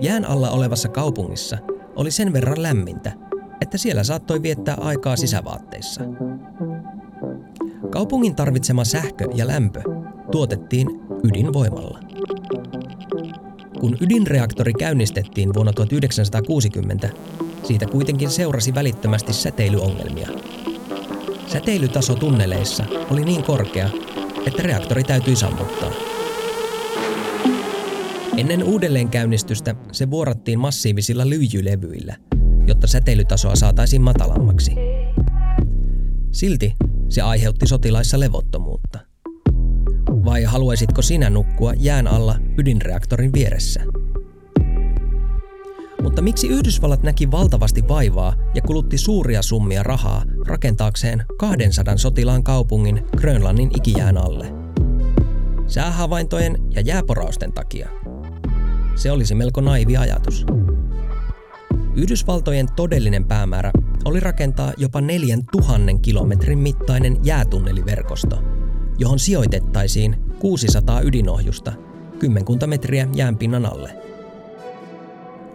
jään 0.00 0.24
alla 0.24 0.50
olevassa 0.50 0.88
kaupungissa 0.88 1.58
oli 1.96 2.10
sen 2.10 2.32
verran 2.32 2.62
lämmintä, 2.62 3.12
että 3.60 3.78
siellä 3.78 4.04
saattoi 4.04 4.42
viettää 4.42 4.76
aikaa 4.80 5.16
sisävaatteissa. 5.16 6.00
Kaupungin 7.90 8.34
tarvitsema 8.34 8.84
sähkö 8.84 9.28
ja 9.34 9.46
lämpö 9.46 9.82
tuotettiin 10.30 10.88
ydinvoimalla. 11.24 12.07
Kun 13.80 13.96
ydinreaktori 14.00 14.72
käynnistettiin 14.72 15.54
vuonna 15.54 15.72
1960, 15.72 17.08
siitä 17.62 17.86
kuitenkin 17.86 18.30
seurasi 18.30 18.74
välittömästi 18.74 19.32
säteilyongelmia. 19.32 20.28
Säteilytaso 21.46 22.14
tunneleissa 22.14 22.84
oli 23.10 23.24
niin 23.24 23.42
korkea, 23.42 23.88
että 24.46 24.62
reaktori 24.62 25.04
täytyi 25.04 25.36
sammuttaa. 25.36 25.92
Ennen 28.36 28.64
uudelleenkäynnistystä 28.64 29.74
se 29.92 30.10
vuorattiin 30.10 30.58
massiivisilla 30.58 31.28
lyijylevyillä– 31.28 32.16
jotta 32.68 32.86
säteilytasoa 32.86 33.56
saataisiin 33.56 34.02
matalammaksi. 34.02 34.72
Silti 36.30 36.74
se 37.08 37.22
aiheutti 37.22 37.66
sotilaissa 37.66 38.20
levottomuutta. 38.20 38.97
Vai 40.28 40.42
haluaisitko 40.42 41.02
sinä 41.02 41.30
nukkua 41.30 41.72
jään 41.76 42.06
alla 42.06 42.34
ydinreaktorin 42.58 43.32
vieressä? 43.32 43.80
Mutta 46.02 46.22
miksi 46.22 46.48
Yhdysvallat 46.48 47.02
näki 47.02 47.30
valtavasti 47.30 47.88
vaivaa 47.88 48.34
ja 48.54 48.62
kulutti 48.62 48.98
suuria 48.98 49.42
summia 49.42 49.82
rahaa 49.82 50.22
rakentaakseen 50.46 51.24
200 51.38 51.96
sotilaan 51.96 52.42
kaupungin 52.42 53.04
Grönlannin 53.16 53.70
ikijään 53.76 54.16
alle? 54.16 54.46
Säähavaintojen 55.66 56.58
ja 56.74 56.80
jääporausten 56.80 57.52
takia. 57.52 57.88
Se 58.94 59.10
olisi 59.10 59.34
melko 59.34 59.60
naivi 59.60 59.96
ajatus. 59.96 60.46
Yhdysvaltojen 61.94 62.66
todellinen 62.76 63.24
päämäärä 63.24 63.70
oli 64.04 64.20
rakentaa 64.20 64.72
jopa 64.76 65.00
4000 65.00 65.98
kilometrin 66.02 66.58
mittainen 66.58 67.16
jäätunneliverkosto, 67.22 68.57
johon 68.98 69.18
sijoitettaisiin 69.18 70.16
600 70.38 71.00
ydinohjusta 71.00 71.72
kymmenkunta 72.18 72.66
metriä 72.66 73.08
jäänpinnan 73.14 73.66
alle. 73.66 73.96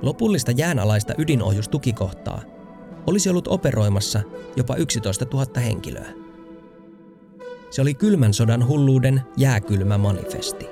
Lopullista 0.02 0.52
jäänalaista 0.52 1.14
ydinohjustukikohtaa 1.18 2.42
olisi 3.08 3.30
ollut 3.30 3.48
operoimassa 3.48 4.22
jopa 4.56 4.76
11 4.76 5.26
000 5.34 5.62
henkilöä. 5.62 6.14
Se 7.70 7.82
oli 7.82 7.94
kylmän 7.94 8.34
sodan 8.34 8.68
hulluuden 8.68 9.22
jääkylmä 9.38 9.98
manifesti. 9.98 10.66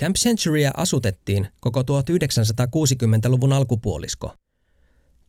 Camp 0.00 0.16
Centurya 0.16 0.70
asutettiin 0.76 1.48
koko 1.60 1.82
1960-luvun 1.82 3.52
alkupuolisko. 3.52 4.34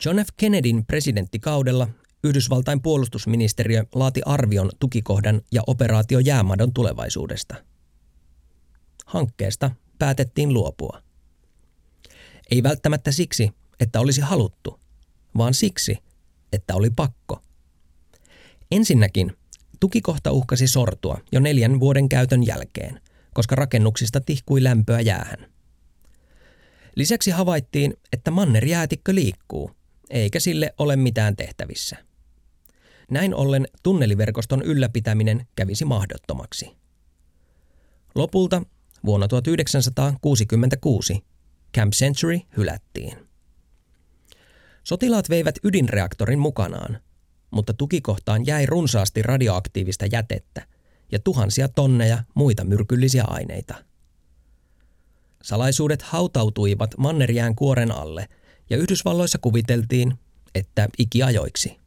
John 0.06 0.20
F. 0.20 0.28
Kennedyn 0.38 0.86
presidenttikaudella 0.86 1.88
Yhdysvaltain 2.24 2.82
puolustusministeriö 2.82 3.84
laati 3.96 4.22
arvion 4.26 4.72
tukikohdan 4.80 5.42
ja 5.52 5.62
operaatio 5.68 6.20
jäämadon 6.20 6.74
tulevaisuudesta. 6.74 7.56
Hankkeesta 9.06 9.72
päätettiin 10.00 10.54
luopua. 10.54 11.02
Ei 12.52 12.64
välttämättä 12.64 13.12
siksi, 13.12 13.52
että 13.80 14.00
olisi 14.00 14.22
haluttu, 14.22 14.80
vaan 15.38 15.54
siksi, 15.54 15.98
että 16.54 16.76
oli 16.76 16.90
pakko. 16.90 17.42
Ensinnäkin 18.72 19.38
tukikohta 19.80 20.32
uhkasi 20.32 20.68
sortua 20.68 21.18
jo 21.32 21.40
neljän 21.40 21.80
vuoden 21.80 22.10
käytön 22.10 22.46
jälkeen– 22.48 23.00
koska 23.34 23.56
rakennuksista 23.56 24.22
tihkui 24.22 24.64
lämpöä 24.64 25.02
jäähän. 25.02 25.52
Lisäksi 26.96 27.32
havaittiin, 27.32 27.94
että 28.14 28.32
mannerjäätikkö 28.32 29.16
liikkuu, 29.16 29.72
eikä 30.10 30.40
sille 30.40 30.74
ole 30.78 30.96
mitään 30.96 31.36
tehtävissä. 31.36 31.98
Näin 33.12 33.36
ollen 33.36 33.68
tunneliverkoston 33.84 34.62
ylläpitäminen 34.62 35.48
kävisi 35.56 35.86
mahdottomaksi. 35.86 36.72
Lopulta 38.16 38.62
vuonna 39.06 39.28
1966 39.28 41.24
Camp 41.78 41.94
Century 41.94 42.40
hylättiin. 42.58 43.18
Sotilaat 44.84 45.30
veivät 45.30 45.56
ydinreaktorin 45.64 46.40
mukanaan, 46.40 47.00
mutta 47.52 47.74
tukikohtaan 47.74 48.46
jäi 48.46 48.66
runsaasti 48.66 49.22
radioaktiivista 49.22 50.06
jätettä, 50.12 50.68
ja 51.12 51.20
tuhansia 51.20 51.68
tonneja 51.68 52.24
muita 52.34 52.64
myrkyllisiä 52.64 53.24
aineita. 53.28 53.76
Salaisuudet 55.44 56.02
hautautuivat 56.02 56.98
mannerjään 56.98 57.56
kuoren 57.56 57.92
alle 57.92 58.28
ja 58.70 58.78
Yhdysvalloissa 58.78 59.38
kuviteltiin, 59.38 60.14
että 60.56 60.90
ikiajoiksi. 60.98 61.83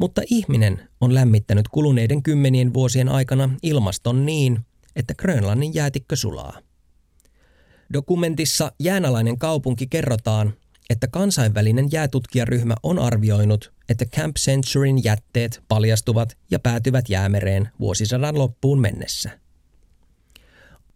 Mutta 0.00 0.22
ihminen 0.30 0.88
on 1.00 1.14
lämmittänyt 1.14 1.68
kuluneiden 1.68 2.22
kymmenien 2.22 2.74
vuosien 2.74 3.08
aikana 3.08 3.50
ilmaston 3.62 4.26
niin, 4.26 4.58
että 4.96 5.14
Grönlannin 5.14 5.74
jäätikkö 5.74 6.16
sulaa. 6.16 6.58
Dokumentissa 7.92 8.72
Jäänalainen 8.78 9.38
kaupunki 9.38 9.86
kerrotaan, 9.86 10.54
että 10.90 11.08
kansainvälinen 11.08 11.88
jäätutkijaryhmä 11.92 12.74
on 12.82 12.98
arvioinut, 12.98 13.72
että 13.88 14.06
Camp 14.06 14.36
Centuryn 14.36 15.04
jätteet 15.04 15.62
paljastuvat 15.68 16.36
ja 16.50 16.58
päätyvät 16.58 17.08
jäämereen 17.08 17.68
vuosisadan 17.80 18.38
loppuun 18.38 18.80
mennessä. 18.80 19.38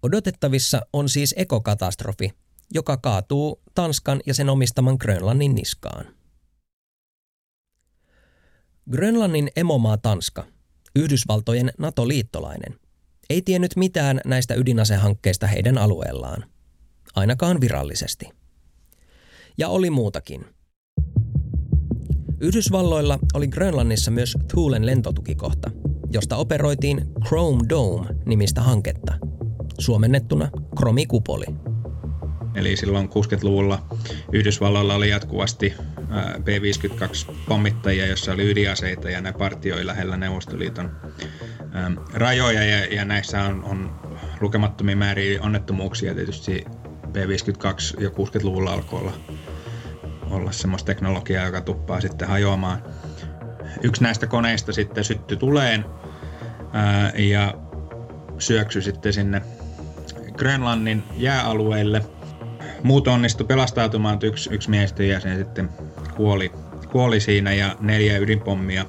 Odotettavissa 0.03 0.81
on 0.93 1.09
siis 1.09 1.35
ekokatastrofi, 1.37 2.31
joka 2.75 2.97
kaatuu 2.97 3.61
Tanskan 3.75 4.21
ja 4.27 4.35
sen 4.35 4.49
omistaman 4.49 4.97
Grönlannin 5.01 5.55
niskaan. 5.55 6.14
Grönlannin 8.91 9.49
emomaa 9.57 9.97
Tanska, 9.97 10.45
Yhdysvaltojen 10.97 11.73
NATO-liittolainen, 11.79 12.79
ei 13.31 13.43
tiennyt 13.43 13.77
mitään 13.77 14.21
näistä 14.25 14.55
ydinasehankkeista 14.55 15.47
heidän 15.47 15.79
alueellaan, 15.79 16.45
ainakaan 17.15 17.61
virallisesti– 17.61 18.29
ja 19.59 19.69
oli 19.69 19.91
muutakin. 19.91 20.45
Yhdysvalloilla 22.41 23.19
oli 23.35 23.49
Grönlannissa 23.49 24.11
myös 24.11 24.37
Thulen 24.49 24.87
lentotukikohta, 24.87 25.71
josta 26.13 26.37
operoitiin 26.37 27.07
Chrome 27.27 27.61
Dome-nimistä 27.69 28.61
hanketta, 28.61 29.15
suomennettuna 29.79 30.51
Kromikupoli. 30.77 31.47
Eli 32.55 32.77
silloin 32.77 33.09
60-luvulla 33.09 33.87
Yhdysvalloilla 34.33 34.95
oli 34.95 35.11
jatkuvasti 35.11 35.75
B-52-pommittajia, 36.45 38.07
joissa 38.07 38.33
oli 38.33 38.51
ydinaseita 38.51 39.11
ja 39.11 39.21
ne 39.21 39.33
partioi 39.33 39.87
lähellä 39.87 40.17
Neuvostoliiton 40.17 40.91
rajoja 42.13 42.65
ja, 42.65 42.85
ja 42.85 43.05
näissä 43.05 43.43
on, 43.43 43.65
on 43.65 44.01
lukemattomia 44.41 44.97
määriä 44.97 45.43
onnettomuuksia 45.43 46.15
tietysti 46.15 46.65
B-52 47.13 48.03
jo 48.03 48.11
60-luvulla 48.11 48.73
alkoi 48.73 49.01
olla, 49.01 49.13
olla 50.31 50.53
semmoista 50.53 50.87
teknologiaa, 50.87 51.47
joka 51.47 51.61
tuppaa 51.61 52.01
sitten 52.01 52.29
hajoamaan. 52.29 52.83
Yksi 53.83 54.03
näistä 54.03 54.27
koneista 54.27 54.73
sitten 54.73 55.05
syttyi 55.05 55.37
tuleen 55.37 55.85
ja 57.17 57.55
syöksy 58.39 58.83
sitten 58.83 59.13
sinne 59.13 59.43
Grönlannin 60.37 61.03
jääalueille. 61.17 62.03
Muut 62.85 63.09
onnistu 63.09 63.45
pelastautumaan, 63.45 64.19
yksi, 64.23 64.55
yksi 64.55 64.71
miehistön 64.71 65.09
jäsen 65.09 65.39
sitten 65.39 65.69
kuoli, 66.17 66.53
kuoli 66.93 67.21
siinä 67.21 67.53
ja 67.53 67.77
neljä 67.81 68.19
ydinpommia 68.19 68.87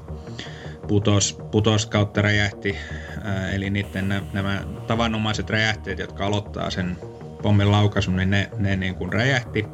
putos, 0.87 1.37
putos 1.51 1.85
kautta 1.85 2.21
räjähti. 2.21 2.77
Ää, 3.23 3.51
eli 3.51 3.69
niiden 3.69 4.23
nämä 4.33 4.63
tavanomaiset 4.87 5.49
räjähteet, 5.49 5.99
jotka 5.99 6.25
aloittaa 6.25 6.69
sen 6.69 6.97
pommin 7.41 7.71
laukaisu, 7.71 8.11
niin 8.11 8.29
ne, 8.29 8.49
ne 8.57 8.75
niin 8.75 8.95
kuin 8.95 9.13
räjähti. 9.13 9.65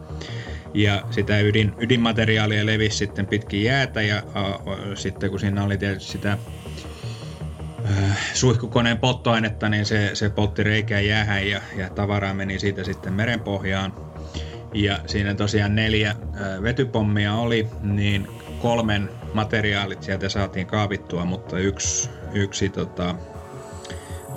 Ja 0.74 1.04
sitä 1.12 1.40
ydin, 1.40 1.74
ydinmateriaalia 1.78 2.66
levisi 2.66 2.98
sitten 2.98 3.28
pitkin 3.28 3.64
jäätä 3.64 4.02
ja 4.02 4.24
a, 4.34 4.60
sitten 4.96 5.30
kun 5.30 5.40
siinä 5.40 5.64
oli 5.64 5.78
tietysti 5.78 6.12
sitä 6.12 6.38
suihkukoneen 8.34 8.98
polttoainetta, 8.98 9.70
niin 9.70 9.86
se, 9.86 10.10
se 10.14 10.30
poltti 10.30 10.64
reikää 10.64 11.00
jäähän 11.00 11.48
ja, 11.48 11.62
ja 11.78 11.90
tavaraa 11.90 12.34
meni 12.34 12.60
siitä 12.60 12.84
sitten 12.84 13.14
merenpohjaan. 13.14 14.11
Ja 14.74 15.00
siinä 15.06 15.34
tosiaan 15.34 15.76
neljä 15.76 16.16
vetypommia 16.64 17.36
oli, 17.36 17.68
niin 17.82 18.28
kolmen 18.62 19.10
materiaalit 19.34 20.04
sieltä 20.04 20.30
saatiin 20.30 20.68
kaavittua, 20.68 21.26
mutta 21.26 21.60
yksi, 21.60 22.10
yksi 22.34 22.70
tota, 22.70 23.16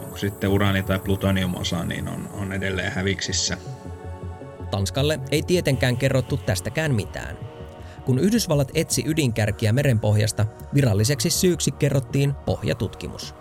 kun 0.08 0.18
sitten 0.18 0.50
uraani- 0.50 0.82
tai 0.82 0.98
plutoniumosa 0.98 1.84
niin 1.84 2.08
on, 2.08 2.28
on 2.32 2.52
edelleen 2.52 2.92
häviksissä. 2.92 3.58
Tanskalle 4.70 5.20
ei 5.30 5.42
tietenkään 5.42 5.96
kerrottu 5.96 6.36
tästäkään 6.36 6.94
mitään. 6.94 7.38
Kun 8.04 8.18
Yhdysvallat 8.18 8.70
etsi 8.74 9.02
ydinkärkiä 9.06 9.72
merenpohjasta, 9.72 10.46
viralliseksi 10.74 11.30
syyksi 11.30 11.70
kerrottiin 11.70 12.34
pohjatutkimus. 12.34 13.34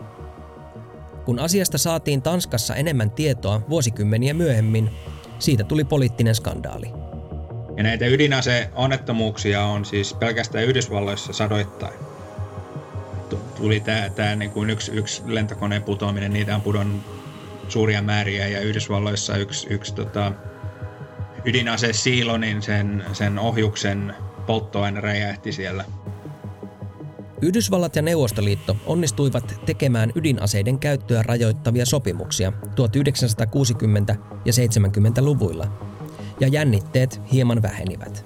Kun 1.26 1.40
asiasta 1.40 1.78
saatiin 1.78 2.22
Tanskassa 2.22 2.76
enemmän 2.76 3.12
tietoa 3.12 3.62
vuosikymmeniä 3.70 4.34
myöhemmin, 4.34 4.90
siitä 5.44 5.64
tuli 5.64 5.84
poliittinen 5.84 6.36
skandaali. 6.36 6.88
Ja 7.78 7.84
näitä 7.84 8.06
ydinaseonnettomuuksia 8.06 9.64
on 9.66 9.86
siis 9.86 10.14
pelkästään 10.14 10.66
Yhdysvalloissa 10.66 11.34
sadoittain 11.34 11.94
tuli 13.64 13.80
tämä, 13.80 14.10
tämä 14.10 14.36
niin 14.36 14.52
kuin 14.52 14.70
yksi, 14.70 14.92
yksi 14.92 15.22
lentokoneen 15.26 15.84
putoaminen, 15.84 16.34
niitä 16.34 16.56
on 16.56 16.62
pudonnut 16.62 17.02
suuria 17.70 18.02
määriä 18.02 18.48
ja 18.48 18.62
Yhdysvalloissa 18.62 19.38
yksi, 19.38 19.68
yksi 19.70 19.96
tota, 19.96 20.32
ydinase 21.46 21.94
siilo, 21.94 22.38
niin 22.38 22.62
sen, 22.62 23.06
sen 23.14 23.40
ohjuksen 23.40 24.16
polttoaine 24.46 25.02
räjähti 25.02 25.52
siellä. 25.52 25.86
Yhdysvallat 27.42 27.96
ja 27.96 28.02
Neuvostoliitto 28.02 28.78
onnistuivat 28.86 29.56
tekemään 29.66 30.12
ydinaseiden 30.16 30.80
käyttöä 30.80 31.24
rajoittavia 31.24 31.86
sopimuksia 31.86 32.54
1960- 32.66 34.16
ja 34.46 34.54
70-luvuilla, 34.54 35.68
ja 36.40 36.48
jännitteet 36.48 37.22
hieman 37.32 37.62
vähenivät. 37.62 38.26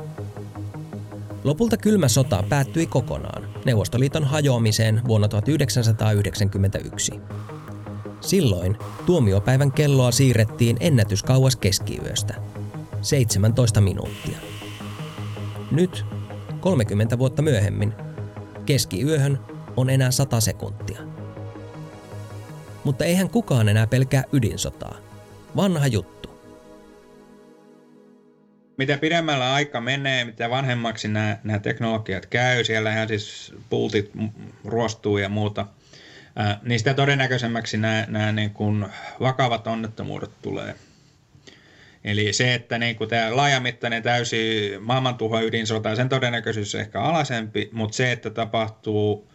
Lopulta 1.44 1.78
kylmä 1.78 2.08
sota 2.08 2.44
päättyi 2.50 2.86
kokonaan 2.86 3.48
Neuvostoliiton 3.66 4.24
hajoamiseen 4.24 5.02
vuonna 5.08 5.28
1991. 5.28 7.12
Silloin 8.22 8.78
tuomiopäivän 9.06 9.72
kelloa 9.72 10.12
siirrettiin 10.12 10.78
ennätyskauas 10.80 11.56
keskiyöstä. 11.56 12.36
17 13.02 13.82
minuuttia. 13.82 14.38
Nyt, 15.72 16.06
30 16.60 17.18
vuotta 17.20 17.42
myöhemmin, 17.42 17.94
keskiyöhön 18.68 19.40
on 19.78 19.90
enää 19.90 20.12
100 20.12 20.40
sekuntia. 20.40 21.02
Mutta 22.84 23.06
eihän 23.06 23.30
kukaan 23.30 23.70
enää 23.70 23.88
pelkää 23.88 24.24
ydinsotaa. 24.32 24.96
Vanha 25.56 25.88
juttu. 25.88 26.30
Mitä 28.78 28.98
pidemmällä 28.98 29.54
aika 29.54 29.82
menee, 29.82 30.26
mitä 30.26 30.50
vanhemmaksi 30.50 31.08
nämä, 31.08 31.38
nämä 31.44 31.60
teknologiat 31.60 32.26
käy, 32.26 32.64
siellähän 32.64 33.08
siis 33.08 33.54
pultit 33.70 34.12
ruostuu 34.66 35.18
ja 35.18 35.30
muuta, 35.30 35.66
niin 36.64 36.80
sitä 36.80 36.94
todennäköisemmäksi 36.94 37.78
nämä, 37.78 38.06
nämä 38.08 38.32
niin 38.32 38.52
kuin 38.52 38.86
vakavat 39.20 39.68
onnettomuudet 39.68 40.32
tulee. 40.42 40.76
Eli 42.04 42.34
se, 42.34 42.54
että 42.54 42.78
niin 42.78 42.96
kuin 42.96 43.10
tämä 43.10 43.36
laajamittainen 43.36 44.04
täysi 44.04 44.72
maailmantuho 44.80 45.42
ydinsota, 45.42 45.96
sen 45.96 46.10
todennäköisyys 46.10 46.76
on 46.76 46.82
ehkä 46.82 47.02
alasempi, 47.02 47.70
mutta 47.72 47.96
se, 47.96 48.12
että 48.12 48.30
tapahtuu 48.30 49.32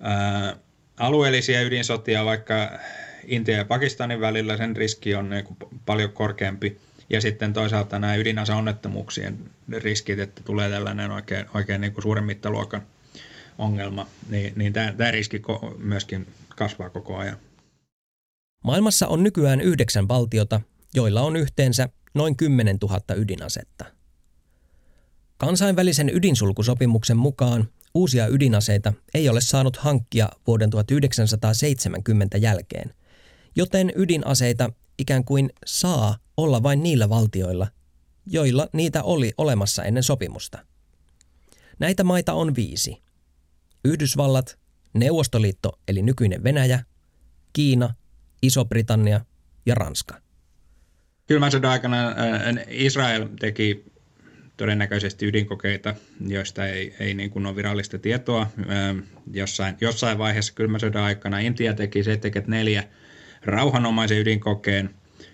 ää, 0.00 0.56
alueellisia 0.96 1.62
ydinsotia 1.62 2.24
vaikka 2.24 2.70
Intia 3.26 3.56
ja 3.56 3.64
Pakistanin 3.64 4.20
välillä, 4.20 4.56
sen 4.56 4.76
riski 4.76 5.14
on 5.14 5.30
niin 5.30 5.44
kuin 5.44 5.56
paljon 5.86 6.12
korkeampi. 6.12 6.78
Ja 7.10 7.20
sitten 7.20 7.52
toisaalta 7.52 7.98
nämä 7.98 8.14
ydinaseonnettomuuksien 8.14 9.38
riskit, 9.72 10.18
että 10.18 10.42
tulee 10.44 10.70
tällainen 10.70 11.10
oikein, 11.10 11.46
oikein 11.54 11.80
niin 11.80 11.92
kuin 11.92 12.02
suuren 12.02 12.24
mittaluokan 12.24 12.82
ongelma, 13.58 14.06
niin, 14.28 14.52
niin 14.56 14.72
tämä, 14.72 14.92
tämä 14.92 15.10
riski 15.10 15.42
myöskin 15.78 16.26
kasvaa 16.56 16.90
koko 16.90 17.16
ajan. 17.16 17.36
Maailmassa 18.64 19.06
on 19.06 19.22
nykyään 19.22 19.60
yhdeksän 19.60 20.08
valtiota, 20.08 20.60
joilla 20.94 21.20
on 21.20 21.36
yhteensä 21.36 21.88
noin 22.18 22.36
10 22.36 22.76
000 22.82 23.00
ydinasetta. 23.16 23.84
Kansainvälisen 25.36 26.10
ydinsulkusopimuksen 26.14 27.16
mukaan 27.16 27.68
uusia 27.94 28.26
ydinaseita 28.26 28.92
ei 29.14 29.28
ole 29.28 29.40
saanut 29.40 29.76
hankkia 29.76 30.28
vuoden 30.46 30.70
1970 30.70 32.38
jälkeen, 32.38 32.94
joten 33.56 33.92
ydinaseita 33.96 34.70
ikään 34.98 35.24
kuin 35.24 35.50
saa 35.66 36.18
olla 36.36 36.62
vain 36.62 36.82
niillä 36.82 37.08
valtioilla, 37.08 37.66
joilla 38.26 38.68
niitä 38.72 39.02
oli 39.02 39.32
olemassa 39.38 39.84
ennen 39.84 40.02
sopimusta. 40.02 40.58
Näitä 41.78 42.04
maita 42.04 42.32
on 42.32 42.54
viisi. 42.56 43.02
Yhdysvallat, 43.84 44.58
Neuvostoliitto 44.94 45.78
eli 45.88 46.02
nykyinen 46.02 46.44
Venäjä, 46.44 46.84
Kiina, 47.52 47.94
Iso-Britannia 48.42 49.20
ja 49.66 49.74
Ranska. 49.74 50.27
Kylmän 51.28 51.50
sodan 51.50 51.70
aikana 51.70 52.14
Israel 52.68 53.26
teki 53.40 53.84
todennäköisesti 54.56 55.26
ydinkokeita, 55.26 55.94
joista 56.26 56.66
ei, 56.66 56.94
ei 57.00 57.14
niin 57.14 57.30
kuin 57.30 57.46
ole 57.46 57.56
virallista 57.56 57.98
tietoa. 57.98 58.50
Jossain, 59.32 59.76
jossain 59.80 60.18
vaiheessa 60.18 60.54
kylmän 60.54 60.80
sodan 60.80 61.02
aikana 61.02 61.38
Intia 61.38 61.74
teki 61.74 62.04
74 62.04 62.84
rauhanomaisen 63.44 64.18
ydinkokeen, 64.18 64.90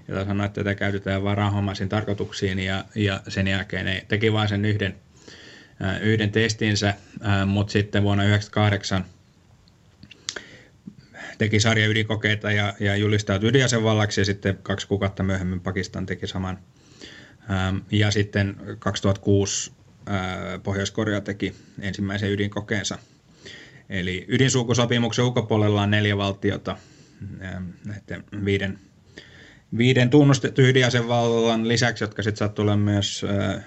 jota 0.09 0.25
sanoi, 0.25 0.47
että 0.47 0.61
tätä 0.61 0.75
käytetään 0.75 1.23
vain 1.25 1.39
rauhanomaisiin 1.39 1.89
tarkoituksiin, 1.89 2.59
ja, 2.59 2.85
ja 2.95 3.21
sen 3.29 3.49
jälkeen 3.49 3.85
ne 3.85 4.05
teki 4.09 4.33
vain 4.33 4.49
sen 4.49 4.65
yhden, 4.65 4.95
yhden 6.01 6.31
testinsä, 6.31 6.95
mutta 7.47 7.73
sitten 7.73 8.03
vuonna 8.03 8.25
1998 8.25 9.05
teki 11.39 11.61
sarja 11.61 11.87
ydinkokeita 11.87 12.53
ja, 12.53 12.75
ja 12.81 12.97
julistautui 12.97 13.49
ydinasevallaksi 13.49 14.21
ja 14.21 14.25
sitten 14.25 14.59
kaksi 14.63 14.89
kuukautta 14.89 15.23
myöhemmin 15.23 15.61
Pakistan 15.61 16.07
teki 16.07 16.27
saman. 16.27 16.59
Ähm, 17.51 17.77
ja 17.91 18.11
sitten 18.11 18.57
2006 18.79 19.73
äh, 20.09 20.63
Pohjois-Korea 20.63 21.21
teki 21.21 21.55
ensimmäisen 21.81 22.33
ydinkokeensa. 22.33 22.99
Eli 23.89 24.25
ydinsulkusopimuksen 24.29 25.25
ulkopuolella 25.25 25.83
on 25.83 25.91
neljä 25.91 26.17
valtiota 26.17 26.77
ähm, 27.43 27.65
näiden 27.85 28.25
viiden, 28.45 28.79
viiden 29.79 30.11
tunnustettu 30.11 30.63
ydinasevallan 30.63 31.69
lisäksi, 31.69 32.05
jotka 32.05 32.23
sitten 32.23 32.39
saattavat 32.39 32.59
olla 32.59 32.77
myös 32.77 33.25
äh, 33.25 33.65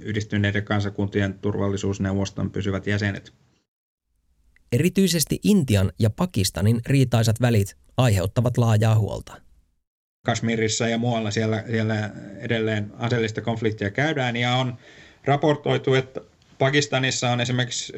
yhdistyneiden 0.00 0.64
kansakuntien 0.64 1.34
turvallisuusneuvoston 1.34 2.50
pysyvät 2.50 2.86
jäsenet. 2.86 3.32
Erityisesti 4.74 5.40
Intian 5.42 5.92
ja 5.98 6.10
Pakistanin 6.10 6.80
riitaisat 6.86 7.40
välit 7.40 7.76
aiheuttavat 7.96 8.58
laajaa 8.58 8.98
huolta. 8.98 9.40
Kashmirissa 10.26 10.88
ja 10.88 10.98
muualla 10.98 11.30
siellä, 11.30 11.64
siellä 11.70 12.10
edelleen 12.38 12.92
aseellista 12.98 13.40
konfliktia 13.40 13.90
käydään 13.90 14.36
ja 14.36 14.54
on 14.54 14.78
raportoitu, 15.24 15.94
että 15.94 16.20
Pakistanissa 16.58 17.30
on 17.30 17.40
esimerkiksi 17.40 17.92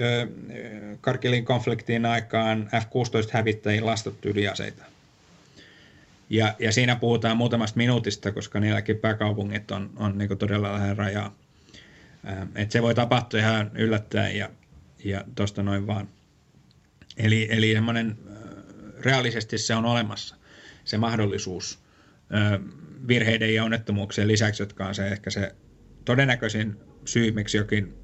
Karkilin 1.00 1.44
konfliktiin 1.44 2.06
aikaan 2.06 2.70
F-16-hävittäjiin 2.72 3.86
lastattu 3.86 4.28
ydinaseita. 4.28 4.84
Ja, 6.30 6.54
ja 6.58 6.72
siinä 6.72 6.96
puhutaan 6.96 7.36
muutamasta 7.36 7.76
minuutista, 7.76 8.32
koska 8.32 8.60
niilläkin 8.60 8.96
pääkaupungit 8.96 9.70
on, 9.70 9.90
on 9.96 10.18
niin 10.18 10.38
todella 10.38 10.72
lähellä 10.72 10.94
rajaa. 10.94 11.34
Et 12.54 12.70
se 12.70 12.82
voi 12.82 12.94
tapahtua 12.94 13.40
ihan 13.40 13.70
yllättäen 13.74 14.36
ja, 14.36 14.50
ja 15.04 15.24
tuosta 15.34 15.62
noin 15.62 15.86
vaan. 15.86 16.08
Eli, 17.16 17.48
eli 17.50 17.72
semmoinen, 17.72 18.18
reaalisesti 19.00 19.58
se 19.58 19.74
on 19.74 19.84
olemassa, 19.84 20.36
se 20.84 20.98
mahdollisuus 20.98 21.78
virheiden 23.08 23.54
ja 23.54 23.64
onnettomuuksien 23.64 24.28
lisäksi, 24.28 24.62
jotka 24.62 24.86
on 24.86 24.94
se 24.94 25.08
ehkä 25.08 25.30
se 25.30 25.54
todennäköisin 26.04 26.76
syy, 27.04 27.32
miksi 27.32 27.56
jokin 27.56 27.94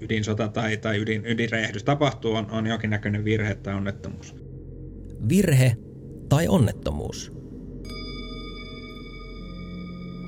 ydinsota 0.00 0.48
tai, 0.48 0.76
tai 0.76 1.00
ydin, 1.00 1.26
ydinräjähdys 1.26 1.84
tapahtuu, 1.84 2.34
on, 2.34 2.50
on 2.50 2.66
jonkinnäköinen 2.66 3.24
virhe 3.24 3.54
tai 3.54 3.74
onnettomuus. 3.74 4.34
Virhe 5.28 5.76
tai 6.28 6.48
onnettomuus. 6.48 7.32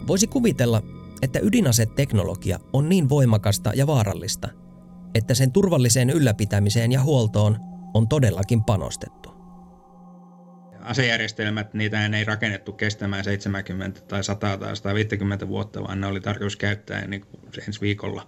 Voisi 0.07 0.27
kuvitella, 0.27 0.83
että 1.23 1.39
ydinaseteknologia 1.43 2.59
on 2.73 2.89
niin 2.89 3.09
voimakasta 3.09 3.73
ja 3.75 3.87
vaarallista– 3.87 4.49
että 5.15 5.35
sen 5.35 5.53
turvalliseen 5.53 6.11
ylläpitämiseen 6.11 6.93
ja 6.93 7.03
huoltoon 7.03 7.59
on 7.95 8.09
todellakin 8.09 8.65
panostettu. 8.65 9.33
Asejärjestelmät, 10.81 11.75
niitä 11.75 12.07
ei 12.07 12.25
rakennettu 12.25 12.73
kestämään 12.73 13.25
70 13.25 14.01
tai 14.01 14.25
100 14.25 14.59
tai 14.59 14.77
150 14.77 15.49
vuotta, 15.49 15.83
vaan 15.83 16.01
ne 16.01 16.07
oli 16.07 16.21
tarkoitus 16.21 16.57
käyttää 16.57 17.07
niin 17.07 17.21
kuin 17.21 17.41
ensi 17.67 17.81
viikolla. 17.81 18.27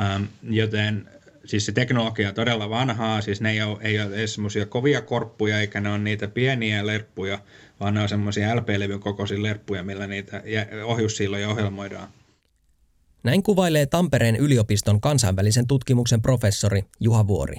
Ähm, 0.00 0.24
joten 0.42 1.08
siis 1.44 1.66
se 1.66 1.72
teknologia 1.72 2.28
on 2.28 2.34
todella 2.34 2.70
vanhaa, 2.70 3.20
siis 3.20 3.40
ne 3.40 3.50
ei 3.50 3.62
ole, 3.62 3.78
ei 3.80 4.00
ole 4.00 4.16
edes 4.16 4.34
semmoisia 4.34 4.66
kovia 4.66 5.02
korppuja, 5.02 5.60
eikä 5.60 5.80
ne 5.80 5.90
ole 5.90 5.98
niitä 5.98 6.28
pieniä 6.28 6.86
lerppuja, 6.86 7.38
vaan 7.80 7.94
ne 7.94 8.00
on 8.00 8.08
semmoisia 8.08 8.56
LP-levyn 8.56 9.00
kokoisia 9.00 9.42
lerppuja, 9.42 9.82
millä 9.82 10.06
niitä 10.06 10.42
ohjussilloja 10.84 11.48
ohjelmoidaan. 11.48 12.08
Näin 13.22 13.42
kuvailee 13.42 13.86
Tampereen 13.86 14.36
yliopiston 14.36 15.00
kansainvälisen 15.00 15.66
tutkimuksen 15.66 16.22
professori 16.22 16.84
Juha 17.00 17.26
Vuori. 17.26 17.56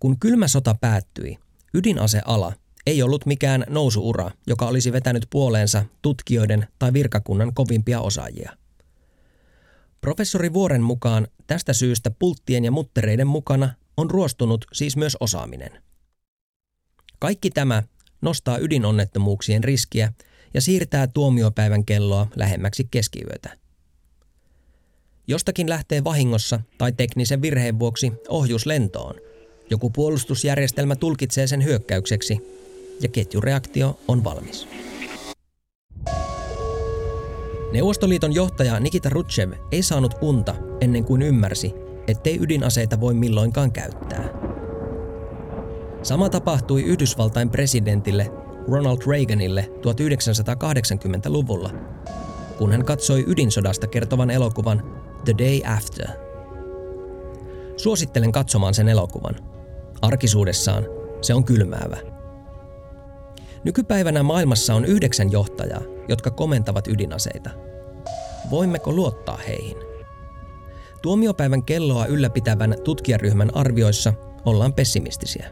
Kun 0.00 0.18
kylmä 0.18 0.48
sota 0.48 0.74
päättyi, 0.80 1.38
ydinaseala 1.74 2.52
ei 2.86 3.02
ollut 3.02 3.26
mikään 3.26 3.64
nousuura, 3.68 4.30
joka 4.46 4.66
olisi 4.66 4.92
vetänyt 4.92 5.26
puoleensa 5.30 5.84
tutkijoiden 6.02 6.68
tai 6.78 6.92
virkakunnan 6.92 7.54
kovimpia 7.54 8.00
osaajia. 8.00 8.56
Professori 10.00 10.52
Vuoren 10.52 10.82
mukaan 10.82 11.28
tästä 11.46 11.72
syystä 11.72 12.10
pulttien 12.10 12.64
ja 12.64 12.70
muttereiden 12.70 13.26
mukana 13.26 13.74
on 13.96 14.10
ruostunut 14.10 14.64
siis 14.72 14.96
myös 14.96 15.16
osaaminen. 15.20 15.82
Kaikki 17.18 17.50
tämä 17.50 17.82
nostaa 18.20 18.58
ydinonnettomuuksien 18.58 19.64
riskiä 19.64 20.12
ja 20.54 20.60
siirtää 20.60 21.06
tuomiopäivän 21.06 21.84
kelloa 21.84 22.26
lähemmäksi 22.36 22.88
keskiyötä. 22.90 23.67
Jostakin 25.30 25.68
lähtee 25.68 26.04
vahingossa 26.04 26.60
tai 26.78 26.92
teknisen 26.92 27.42
virheen 27.42 27.78
vuoksi 27.78 28.12
ohjus 28.28 28.66
lentoon. 28.66 29.14
Joku 29.70 29.90
puolustusjärjestelmä 29.90 30.96
tulkitsee 30.96 31.46
sen 31.46 31.64
hyökkäykseksi 31.64 32.38
ja 33.00 33.08
ketjureaktio 33.08 33.98
on 34.08 34.24
valmis. 34.24 34.68
Neuvostoliiton 37.72 38.34
johtaja 38.34 38.80
Nikita 38.80 39.08
Rutschev 39.08 39.52
ei 39.72 39.82
saanut 39.82 40.14
unta 40.20 40.54
ennen 40.80 41.04
kuin 41.04 41.22
ymmärsi, 41.22 41.74
ettei 42.06 42.38
ydinaseita 42.40 43.00
voi 43.00 43.14
milloinkaan 43.14 43.72
käyttää. 43.72 44.28
Sama 46.02 46.28
tapahtui 46.28 46.82
Yhdysvaltain 46.82 47.50
presidentille 47.50 48.32
Ronald 48.68 48.98
Reaganille 49.06 49.70
1980-luvulla, 49.70 51.70
kun 52.58 52.72
hän 52.72 52.84
katsoi 52.84 53.24
ydinsodasta 53.26 53.86
kertovan 53.86 54.30
elokuvan 54.30 55.07
The 55.28 55.44
Day 55.44 55.62
After. 55.76 56.08
Suosittelen 57.76 58.32
katsomaan 58.32 58.74
sen 58.74 58.88
elokuvan. 58.88 59.36
Arkisuudessaan 60.02 60.86
se 61.20 61.34
on 61.34 61.44
kylmäävä. 61.44 61.96
Nykypäivänä 63.64 64.22
maailmassa 64.22 64.74
on 64.74 64.84
yhdeksän 64.84 65.32
johtajaa, 65.32 65.80
jotka 66.08 66.30
komentavat 66.30 66.88
ydinaseita. 66.88 67.50
Voimmeko 68.50 68.92
luottaa 68.92 69.36
heihin? 69.36 69.76
Tuomiopäivän 71.02 71.62
kelloa 71.62 72.06
ylläpitävän 72.06 72.74
tutkijaryhmän 72.84 73.56
arvioissa 73.56 74.12
ollaan 74.44 74.74
pessimistisiä. 74.74 75.50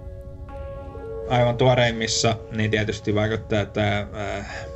Aivan 1.29 1.57
tuoreimmissa 1.57 2.37
niin 2.57 2.71
tietysti 2.71 3.15
vaikuttaa 3.15 3.67
tämä 3.67 4.07
äh, 4.39 4.67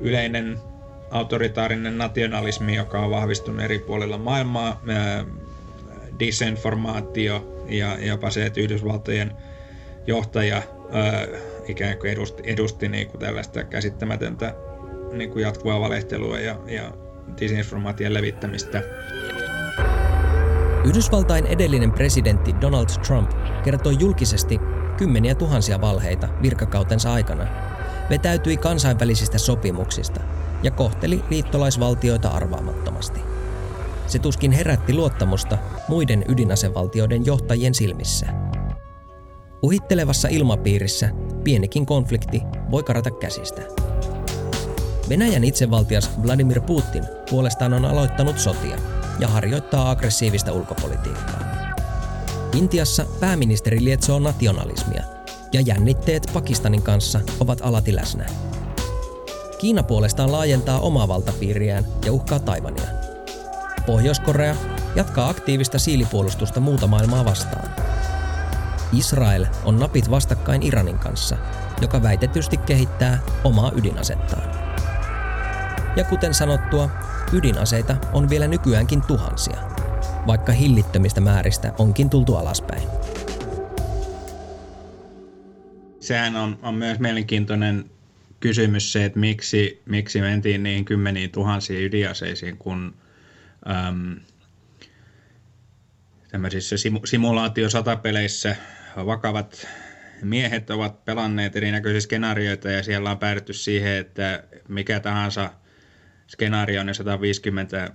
yleinen 0.00 0.58
autoritaarinen 1.10 1.98
nationalismi, 1.98 2.74
joka 2.74 3.00
on 3.00 3.10
vahvistunut 3.10 3.62
eri 3.62 3.78
puolilla 3.78 4.18
maailmaa, 4.18 4.80
disinformaatio 6.18 7.64
ja 7.68 7.98
jopa 8.00 8.30
se, 8.30 8.46
että 8.46 8.60
Yhdysvaltojen 8.60 9.32
johtaja 10.06 10.62
ikään 11.68 11.98
kuin 11.98 12.12
edusti, 12.12 12.42
edusti 12.46 12.88
niin 12.88 13.08
kuin 13.08 13.20
tällaista 13.20 13.64
käsittämätöntä 13.64 14.54
niin 15.12 15.30
kuin 15.30 15.42
jatkuvaa 15.42 15.80
valehtelua 15.80 16.40
ja, 16.40 16.60
ja 16.66 16.92
disinformaation 17.40 18.14
levittämistä. 18.14 18.82
Yhdysvaltain 20.84 21.46
edellinen 21.46 21.92
presidentti 21.92 22.54
Donald 22.60 22.86
Trump 23.06 23.30
kertoi 23.64 23.96
julkisesti 24.00 24.60
kymmeniä 24.96 25.34
tuhansia 25.34 25.80
valheita 25.80 26.28
virkakautensa 26.42 27.12
aikana, 27.12 27.46
vetäytyi 28.10 28.56
kansainvälisistä 28.56 29.38
sopimuksista 29.38 30.20
ja 30.62 30.70
kohteli 30.70 31.24
liittolaisvaltioita 31.30 32.28
arvaamattomasti. 32.28 33.20
Se 34.06 34.18
tuskin 34.18 34.52
herätti 34.52 34.94
luottamusta 34.94 35.58
muiden 35.88 36.24
ydinasevaltioiden 36.28 37.26
johtajien 37.26 37.74
silmissä. 37.74 38.26
Uhittelevassa 39.62 40.28
ilmapiirissä 40.28 41.10
pienikin 41.44 41.86
konflikti 41.86 42.42
voi 42.70 42.82
karata 42.82 43.10
käsistä. 43.10 43.62
Venäjän 45.08 45.44
itsevaltias 45.44 46.10
Vladimir 46.22 46.60
Putin 46.60 47.04
puolestaan 47.30 47.74
on 47.74 47.84
aloittanut 47.84 48.38
sotia 48.38 48.78
ja 49.18 49.28
harjoittaa 49.28 49.90
aggressiivista 49.90 50.52
ulkopolitiikkaa. 50.52 51.40
Intiassa 52.54 53.06
pääministeri 53.20 53.84
lietsoo 53.84 54.18
nationalismia 54.18 55.02
ja 55.52 55.60
jännitteet 55.60 56.30
Pakistanin 56.32 56.82
kanssa 56.82 57.20
ovat 57.40 57.58
alati 57.62 57.96
läsnä. 57.96 58.26
Kiina 59.58 59.82
puolestaan 59.82 60.32
laajentaa 60.32 60.80
omaa 60.80 61.08
valtapiiriään 61.08 61.84
ja 62.04 62.12
uhkaa 62.12 62.38
Taivania. 62.38 62.88
Pohjois-Korea 63.86 64.56
jatkaa 64.96 65.28
aktiivista 65.28 65.78
siilipuolustusta 65.78 66.60
muuta 66.60 66.86
maailmaa 66.86 67.24
vastaan. 67.24 67.68
Israel 68.92 69.46
on 69.64 69.78
napit 69.78 70.10
vastakkain 70.10 70.62
Iranin 70.62 70.98
kanssa, 70.98 71.36
joka 71.82 72.02
väitetysti 72.02 72.56
kehittää 72.56 73.18
omaa 73.44 73.72
ydinasettaan. 73.76 74.50
Ja 75.96 76.04
kuten 76.04 76.34
sanottua, 76.34 76.90
ydinaseita 77.32 77.96
on 78.12 78.30
vielä 78.30 78.48
nykyäänkin 78.48 79.02
tuhansia, 79.02 79.58
vaikka 80.26 80.52
hillittömistä 80.52 81.20
määristä 81.20 81.72
onkin 81.78 82.10
tultu 82.10 82.36
alaspäin. 82.36 82.88
Sehän 86.00 86.36
on, 86.36 86.58
on 86.62 86.74
myös 86.74 86.98
mielenkiintoinen 86.98 87.90
kysymys 88.40 88.92
se, 88.92 89.04
että 89.04 89.18
miksi, 89.18 89.82
miksi 89.86 90.20
mentiin 90.20 90.62
niin 90.62 90.84
kymmeniin 90.84 91.30
tuhansiin 91.30 91.84
ydinaseisiin, 91.84 92.56
kun 92.56 92.94
äm, 93.70 94.20
tämmöisissä 96.30 96.76
simulaatio-satapeleissä 97.04 98.56
vakavat 98.96 99.66
miehet 100.22 100.70
ovat 100.70 101.04
pelanneet 101.04 101.56
erinäköisiä 101.56 102.00
skenaarioita 102.00 102.70
ja 102.70 102.82
siellä 102.82 103.10
on 103.10 103.18
päädytty 103.18 103.52
siihen, 103.52 103.92
että 103.92 104.44
mikä 104.68 105.00
tahansa 105.00 105.52
skenaario 106.26 106.80
on 106.80 106.94
150 106.94 107.90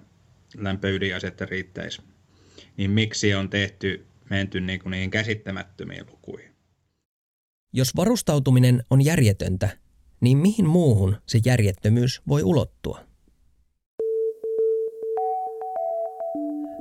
lämpöydinasetta 0.57 1.45
riittäisi. 1.45 2.01
Niin 2.77 2.91
miksi 2.91 3.33
on 3.33 3.49
tehty, 3.49 4.05
menty 4.29 4.61
niin 4.61 4.79
kuin 4.79 4.91
niihin 4.91 5.11
käsittämättömiin 5.11 6.05
lukuihin? 6.11 6.51
Jos 7.73 7.95
varustautuminen 7.95 8.83
on 8.89 9.05
järjetöntä, 9.05 9.69
niin 10.21 10.37
mihin 10.37 10.67
muuhun 10.67 11.15
se 11.27 11.39
järjettömyys 11.45 12.21
voi 12.27 12.43
ulottua? 12.43 12.99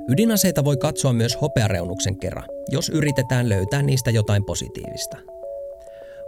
Ydinaseita 0.09 0.65
voi 0.65 0.77
katsoa 0.77 1.13
myös 1.13 1.41
hopeareunuksen 1.41 2.19
kerran, 2.19 2.45
jos 2.69 2.89
yritetään 2.89 3.49
löytää 3.49 3.81
niistä 3.81 4.11
jotain 4.11 4.45
positiivista. 4.45 5.17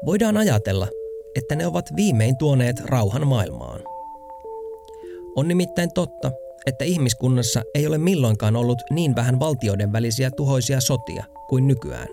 Voidaan 0.06 0.38
ajatella, 0.38 0.88
että 1.36 1.56
ne 1.56 1.68
ovat 1.68 1.86
viimein 1.96 2.38
tuoneet 2.38 2.80
rauhan 2.80 3.28
maailmaan. 3.28 3.82
On 5.36 5.48
nimittäin 5.48 5.90
totta, 5.94 6.32
että 6.66 6.86
ihmiskunnassa 6.86 7.62
ei 7.76 7.88
ole 7.88 7.98
milloinkaan 7.98 8.56
ollut 8.56 8.82
niin 8.92 9.16
vähän 9.16 9.40
valtioiden 9.40 9.92
välisiä 9.92 10.32
tuhoisia 10.32 10.82
sotia 10.82 11.24
kuin 11.50 11.68
nykyään. 11.68 12.08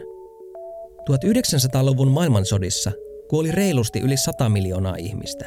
1900-luvun 1.10 2.10
maailmansodissa 2.10 2.92
kuoli 3.30 3.50
reilusti 3.50 4.00
yli 4.00 4.16
100 4.16 4.48
miljoonaa 4.48 4.96
ihmistä. 4.96 5.44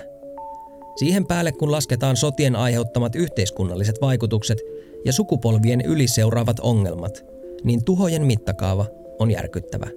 Siihen 0.95 1.27
päälle 1.27 1.51
kun 1.51 1.71
lasketaan 1.71 2.17
sotien 2.17 2.55
aiheuttamat 2.55 3.15
yhteiskunnalliset 3.15 3.95
vaikutukset 4.01 4.57
ja 5.05 5.13
sukupolvien 5.13 5.81
yli 5.81 6.07
seuraavat 6.07 6.59
ongelmat, 6.59 7.25
niin 7.63 7.85
tuhojen 7.85 8.25
mittakaava 8.25 8.85
on 9.19 9.31
järkyttävä. 9.31 9.87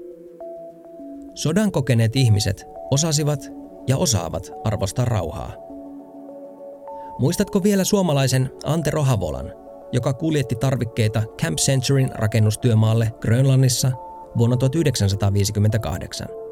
Sodan 1.34 1.72
kokeneet 1.72 2.16
ihmiset 2.16 2.64
osasivat 2.90 3.40
ja 3.88 3.96
osaavat 3.96 4.52
arvostaa 4.64 5.04
rauhaa. 5.04 5.52
Muistatko 7.18 7.62
vielä 7.62 7.84
suomalaisen 7.84 8.50
Antero 8.64 9.02
Havolan, 9.02 9.52
joka 9.92 10.12
kuljetti 10.12 10.54
tarvikkeita 10.54 11.22
Camp 11.42 11.58
Centuryn 11.58 12.10
rakennustyömaalle 12.14 13.12
Grönlannissa 13.20 13.92
vuonna 14.38 14.56
1958? 14.56 16.45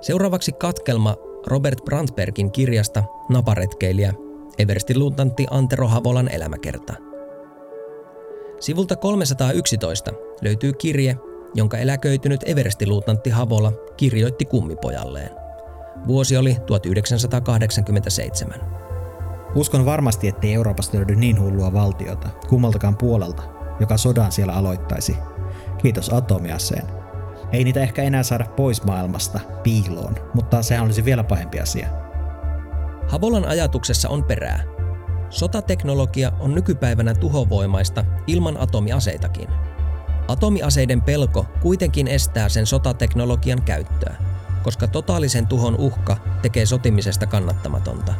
Seuraavaksi 0.00 0.52
katkelma 0.52 1.16
Robert 1.46 1.84
Brandbergin 1.84 2.52
kirjasta 2.52 3.04
Naparetkeilijä 3.28 4.14
Everstin 4.58 4.98
luutantti 4.98 5.46
Antero 5.50 5.88
Havolan 5.88 6.28
elämäkerta. 6.28 6.94
Sivulta 8.60 8.96
311 8.96 10.10
löytyy 10.42 10.72
kirje, 10.72 11.16
jonka 11.54 11.78
eläköitynyt 11.78 12.40
Everstiluutantti 12.46 13.30
Havola 13.30 13.72
kirjoitti 13.96 14.44
kummipojalleen. 14.44 15.30
Vuosi 16.06 16.36
oli 16.36 16.56
1987. 16.66 18.60
Uskon 19.54 19.84
varmasti, 19.84 20.28
ettei 20.28 20.54
Euroopasta 20.54 20.96
löydy 20.96 21.14
niin 21.16 21.40
hullua 21.40 21.72
valtiota 21.72 22.28
kummaltakaan 22.48 22.96
puolelta, 22.96 23.42
joka 23.80 23.96
sodan 23.96 24.32
siellä 24.32 24.52
aloittaisi. 24.52 25.16
Kiitos 25.82 26.12
atomiaseen. 26.12 27.07
Ei 27.52 27.64
niitä 27.64 27.80
ehkä 27.80 28.02
enää 28.02 28.22
saada 28.22 28.44
pois 28.44 28.84
maailmasta 28.84 29.40
piiloon, 29.62 30.14
mutta 30.34 30.62
sehän 30.62 30.84
olisi 30.84 31.04
vielä 31.04 31.24
pahempi 31.24 31.60
asia. 31.60 31.88
Havolan 33.08 33.44
ajatuksessa 33.44 34.08
on 34.08 34.24
perää. 34.24 34.62
Sotateknologia 35.30 36.32
on 36.40 36.54
nykypäivänä 36.54 37.14
tuhovoimaista 37.14 38.04
ilman 38.26 38.56
atomiaseitakin. 38.56 39.48
Atomiaseiden 40.28 41.02
pelko 41.02 41.46
kuitenkin 41.60 42.08
estää 42.08 42.48
sen 42.48 42.66
sotateknologian 42.66 43.62
käyttöä, 43.62 44.16
koska 44.62 44.86
totaalisen 44.86 45.46
tuhon 45.46 45.76
uhka 45.76 46.16
tekee 46.42 46.66
sotimisesta 46.66 47.26
kannattamatonta. 47.26 48.14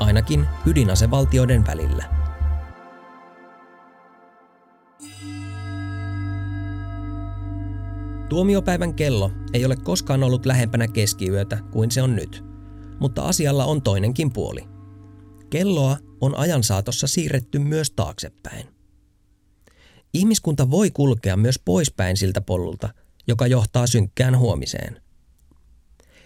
Ainakin 0.00 0.46
ydinasevaltioiden 0.66 1.66
välillä. 1.66 2.13
Tuomiopäivän 8.34 8.94
kello 8.94 9.30
ei 9.52 9.64
ole 9.64 9.76
koskaan 9.76 10.22
ollut 10.22 10.46
lähempänä 10.46 10.88
keskiyötä 10.88 11.58
kuin 11.72 11.90
se 11.90 12.02
on 12.02 12.16
nyt– 12.16 12.44
mutta 13.00 13.22
asialla 13.22 13.64
on 13.64 13.82
toinenkin 13.82 14.32
puoli. 14.32 14.68
Kelloa 15.50 15.96
on 16.20 16.34
ajan 16.34 16.62
saatossa 16.62 17.06
siirretty 17.06 17.58
myös 17.58 17.90
taaksepäin. 17.90 18.66
Ihmiskunta 20.14 20.70
voi 20.70 20.90
kulkea 20.90 21.36
myös 21.36 21.58
poispäin 21.64 22.16
siltä 22.16 22.40
polulta, 22.40 22.94
joka 23.26 23.46
johtaa 23.46 23.86
synkkään 23.86 24.38
huomiseen. 24.38 25.02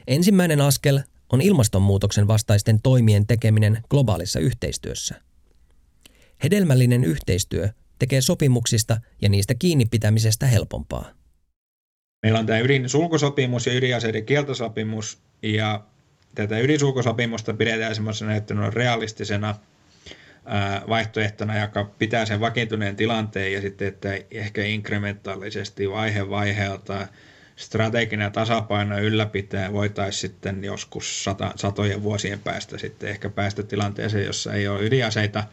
Ensimmäinen 0.06 0.60
askel 0.60 1.00
on 1.32 1.40
ilmastonmuutoksen 1.40 2.28
vastaisten 2.28 2.82
toimien 2.82 3.26
tekeminen 3.26 3.82
globaalissa 3.90 4.40
yhteistyössä. 4.40 5.14
Hedelmällinen 6.42 7.04
yhteistyö 7.04 7.68
tekee 7.98 8.20
sopimuksista 8.20 9.00
ja 9.22 9.28
niistä 9.28 9.54
kiinni 9.54 9.86
pitämisestä 9.86 10.46
helpompaa. 10.46 11.17
Meillä 12.22 12.38
on 12.38 12.46
tämä 12.46 12.58
ydinsulkusopimus 12.58 13.66
ja 13.66 13.72
ydinaseiden 13.72 14.24
kieltosopimus, 14.24 15.18
ja 15.42 15.84
tätä 16.34 16.58
ydinsulkusopimusta 16.58 17.54
pidetään 17.54 17.94
semmoisena 17.94 18.32
realistisena 18.70 19.54
vaihtoehtona, 20.88 21.60
joka 21.60 21.84
pitää 21.98 22.26
sen 22.26 22.40
vakiintuneen 22.40 22.96
tilanteen 22.96 23.52
ja 23.52 23.60
sitten, 23.60 23.88
että 23.88 24.08
ehkä 24.30 24.64
inkrementaalisesti 24.64 25.90
vaihe 25.90 26.30
vaiheelta 26.30 27.08
strateginen 27.56 28.32
tasapaino 28.32 28.98
ylläpitää 28.98 29.72
voitaisiin 29.72 30.20
sitten 30.20 30.64
joskus 30.64 31.24
sata, 31.24 31.52
satojen 31.56 32.02
vuosien 32.02 32.38
päästä 32.38 32.78
sitten 32.78 33.08
ehkä 33.08 33.30
päästä 33.30 33.62
tilanteeseen, 33.62 34.26
jossa 34.26 34.52
ei 34.52 34.68
ole 34.68 34.82
ydinaseita. 34.82 35.44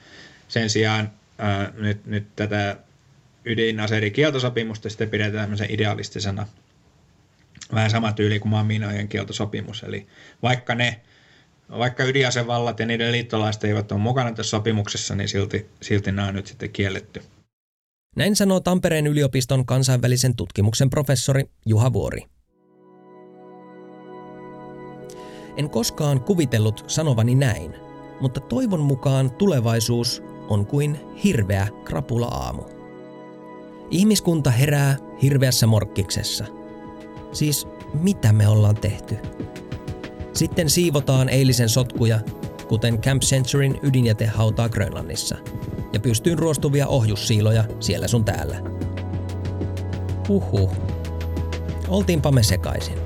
Sen 0.48 0.70
sijaan 0.70 1.12
ää, 1.38 1.72
nyt, 1.78 2.06
nyt 2.06 2.28
tätä 2.36 2.78
ydinaseiden 3.46 4.12
kieltosopimusta 4.12 4.90
sitten 4.90 5.10
pidetään 5.10 5.44
tämmöisen 5.44 5.72
idealistisena 5.72 6.48
vähän 7.74 7.90
sama 7.90 8.12
tyyli 8.12 8.40
kuin 8.40 8.50
maamiinojen 8.50 9.08
kieltosopimus. 9.08 9.84
Eli 9.84 10.08
vaikka 10.44 10.76
ne 10.76 11.02
vaikka 11.70 12.04
ydinasevallat 12.04 12.80
ja 12.80 12.86
niiden 12.86 13.12
liittolaiset 13.12 13.64
eivät 13.64 13.92
ole 13.92 14.00
mukana 14.00 14.32
tässä 14.32 14.50
sopimuksessa, 14.50 15.16
niin 15.16 15.30
silti, 15.30 15.70
silti 15.82 16.12
nämä 16.12 16.28
on 16.28 16.36
nyt 16.36 16.48
sitten 16.48 16.70
kielletty. 16.70 17.22
Näin 18.16 18.36
sanoo 18.36 18.60
Tampereen 18.60 19.08
yliopiston 19.08 19.66
kansainvälisen 19.66 20.36
tutkimuksen 20.36 20.90
professori 20.90 21.44
Juha 21.66 21.94
Vuori. 21.94 22.22
En 25.58 25.70
koskaan 25.70 26.22
kuvitellut 26.22 26.84
sanovani 26.88 27.36
näin, 27.36 27.76
mutta 28.22 28.40
toivon 28.40 28.80
mukaan 28.80 29.32
tulevaisuus 29.32 30.24
on 30.50 30.66
kuin 30.66 31.00
hirveä 31.24 31.68
krapula-aamu. 31.84 32.75
Ihmiskunta 33.92 34.52
herää 34.52 34.98
hirveässä 35.22 35.68
morkkiksessa. 35.68 36.46
Siis 37.32 37.68
mitä 37.94 38.34
me 38.34 38.48
ollaan 38.48 38.76
tehty? 38.76 39.18
Sitten 40.34 40.70
siivotaan 40.70 41.30
eilisen 41.30 41.70
sotkuja, 41.70 42.20
kuten 42.68 43.02
Camp 43.02 43.22
Centuryn 43.22 43.80
ydinjätehautaa 43.84 44.70
Grönlannissa, 44.70 45.38
ja 45.94 46.00
pystyyn 46.00 46.40
ruostuvia 46.40 46.88
ohjussiiloja 46.88 47.64
siellä 47.80 48.08
sun 48.08 48.26
täällä. 48.26 48.56
Huhhuh. 50.28 50.72
Oltiinpa 51.88 52.32
me 52.32 52.44
sekaisin. 52.44 52.98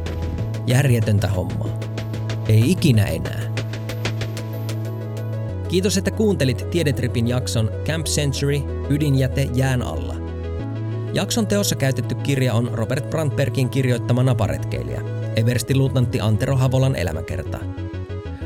Järjetöntä 0.67 1.27
hommaa. 1.27 1.79
Ei 2.47 2.71
ikinä 2.71 3.05
enää. 3.05 3.41
Kiitos, 5.69 5.97
että 5.97 6.11
kuuntelit 6.11 6.69
Tiedetripin 6.71 7.27
jakson 7.27 7.71
Camp 7.85 8.05
Century 8.05 8.61
ydinjäte 8.89 9.49
jään 9.53 9.81
alla. 9.81 10.18
Jakson 11.13 11.47
teossa 11.47 11.75
käytetty 11.75 12.15
kirja 12.15 12.53
on 12.53 12.69
Robert 12.73 13.09
Brandbergin 13.09 13.69
kirjoittama 13.69 14.23
naparetkeilijä– 14.23 15.01
Eversti-luutnantti 15.35 16.21
Antero 16.21 16.55
Havolan 16.55 16.95
elämäkerta. 16.95 17.59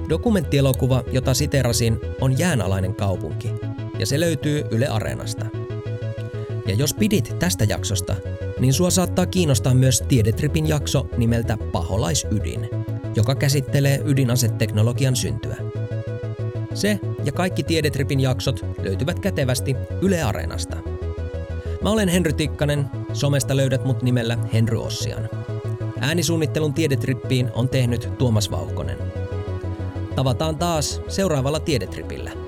Dokumenttielokuva, 0.09 1.03
jota 1.11 1.33
siterasin, 1.33 1.99
on 2.21 2.39
Jäänalainen 2.39 2.95
kaupunki, 2.95 3.51
ja 3.99 4.05
se 4.05 4.19
löytyy 4.19 4.63
Yle 4.71 4.87
Areenasta. 4.87 5.45
Ja 6.67 6.75
jos 6.75 6.93
pidit 6.93 7.35
tästä 7.39 7.63
jaksosta, 7.63 8.15
niin 8.59 8.73
sua 8.73 8.89
saattaa 8.89 9.25
kiinnostaa 9.25 9.73
myös 9.73 10.03
Tiedetripin 10.07 10.67
jakso 10.67 11.07
nimeltä 11.17 11.57
Paholaisydin, 11.71 12.69
joka 13.15 13.35
käsittelee 13.35 14.01
ydinaseteknologian 14.05 15.15
syntyä. 15.15 15.57
Se 16.73 16.99
ja 17.25 17.31
kaikki 17.31 17.63
Tiedetripin 17.63 18.19
jaksot 18.19 18.65
löytyvät 18.83 19.19
kätevästi 19.19 19.75
Yle 20.01 20.23
Areenasta. 20.23 20.92
Mä 21.83 21.89
olen 21.89 22.09
Henry 22.09 22.33
Tikkanen, 22.33 22.89
somesta 23.13 23.57
löydät 23.57 23.85
mut 23.85 24.01
nimellä 24.01 24.37
Henry 24.53 24.77
Ossian. 24.77 25.29
Äänisuunnittelun 25.99 26.73
tiedetrippiin 26.73 27.49
on 27.53 27.69
tehnyt 27.69 28.09
Tuomas 28.17 28.51
Vauhkonen. 28.51 28.97
Tavataan 30.15 30.57
taas 30.57 31.01
seuraavalla 31.07 31.59
tiedetripillä. 31.59 32.42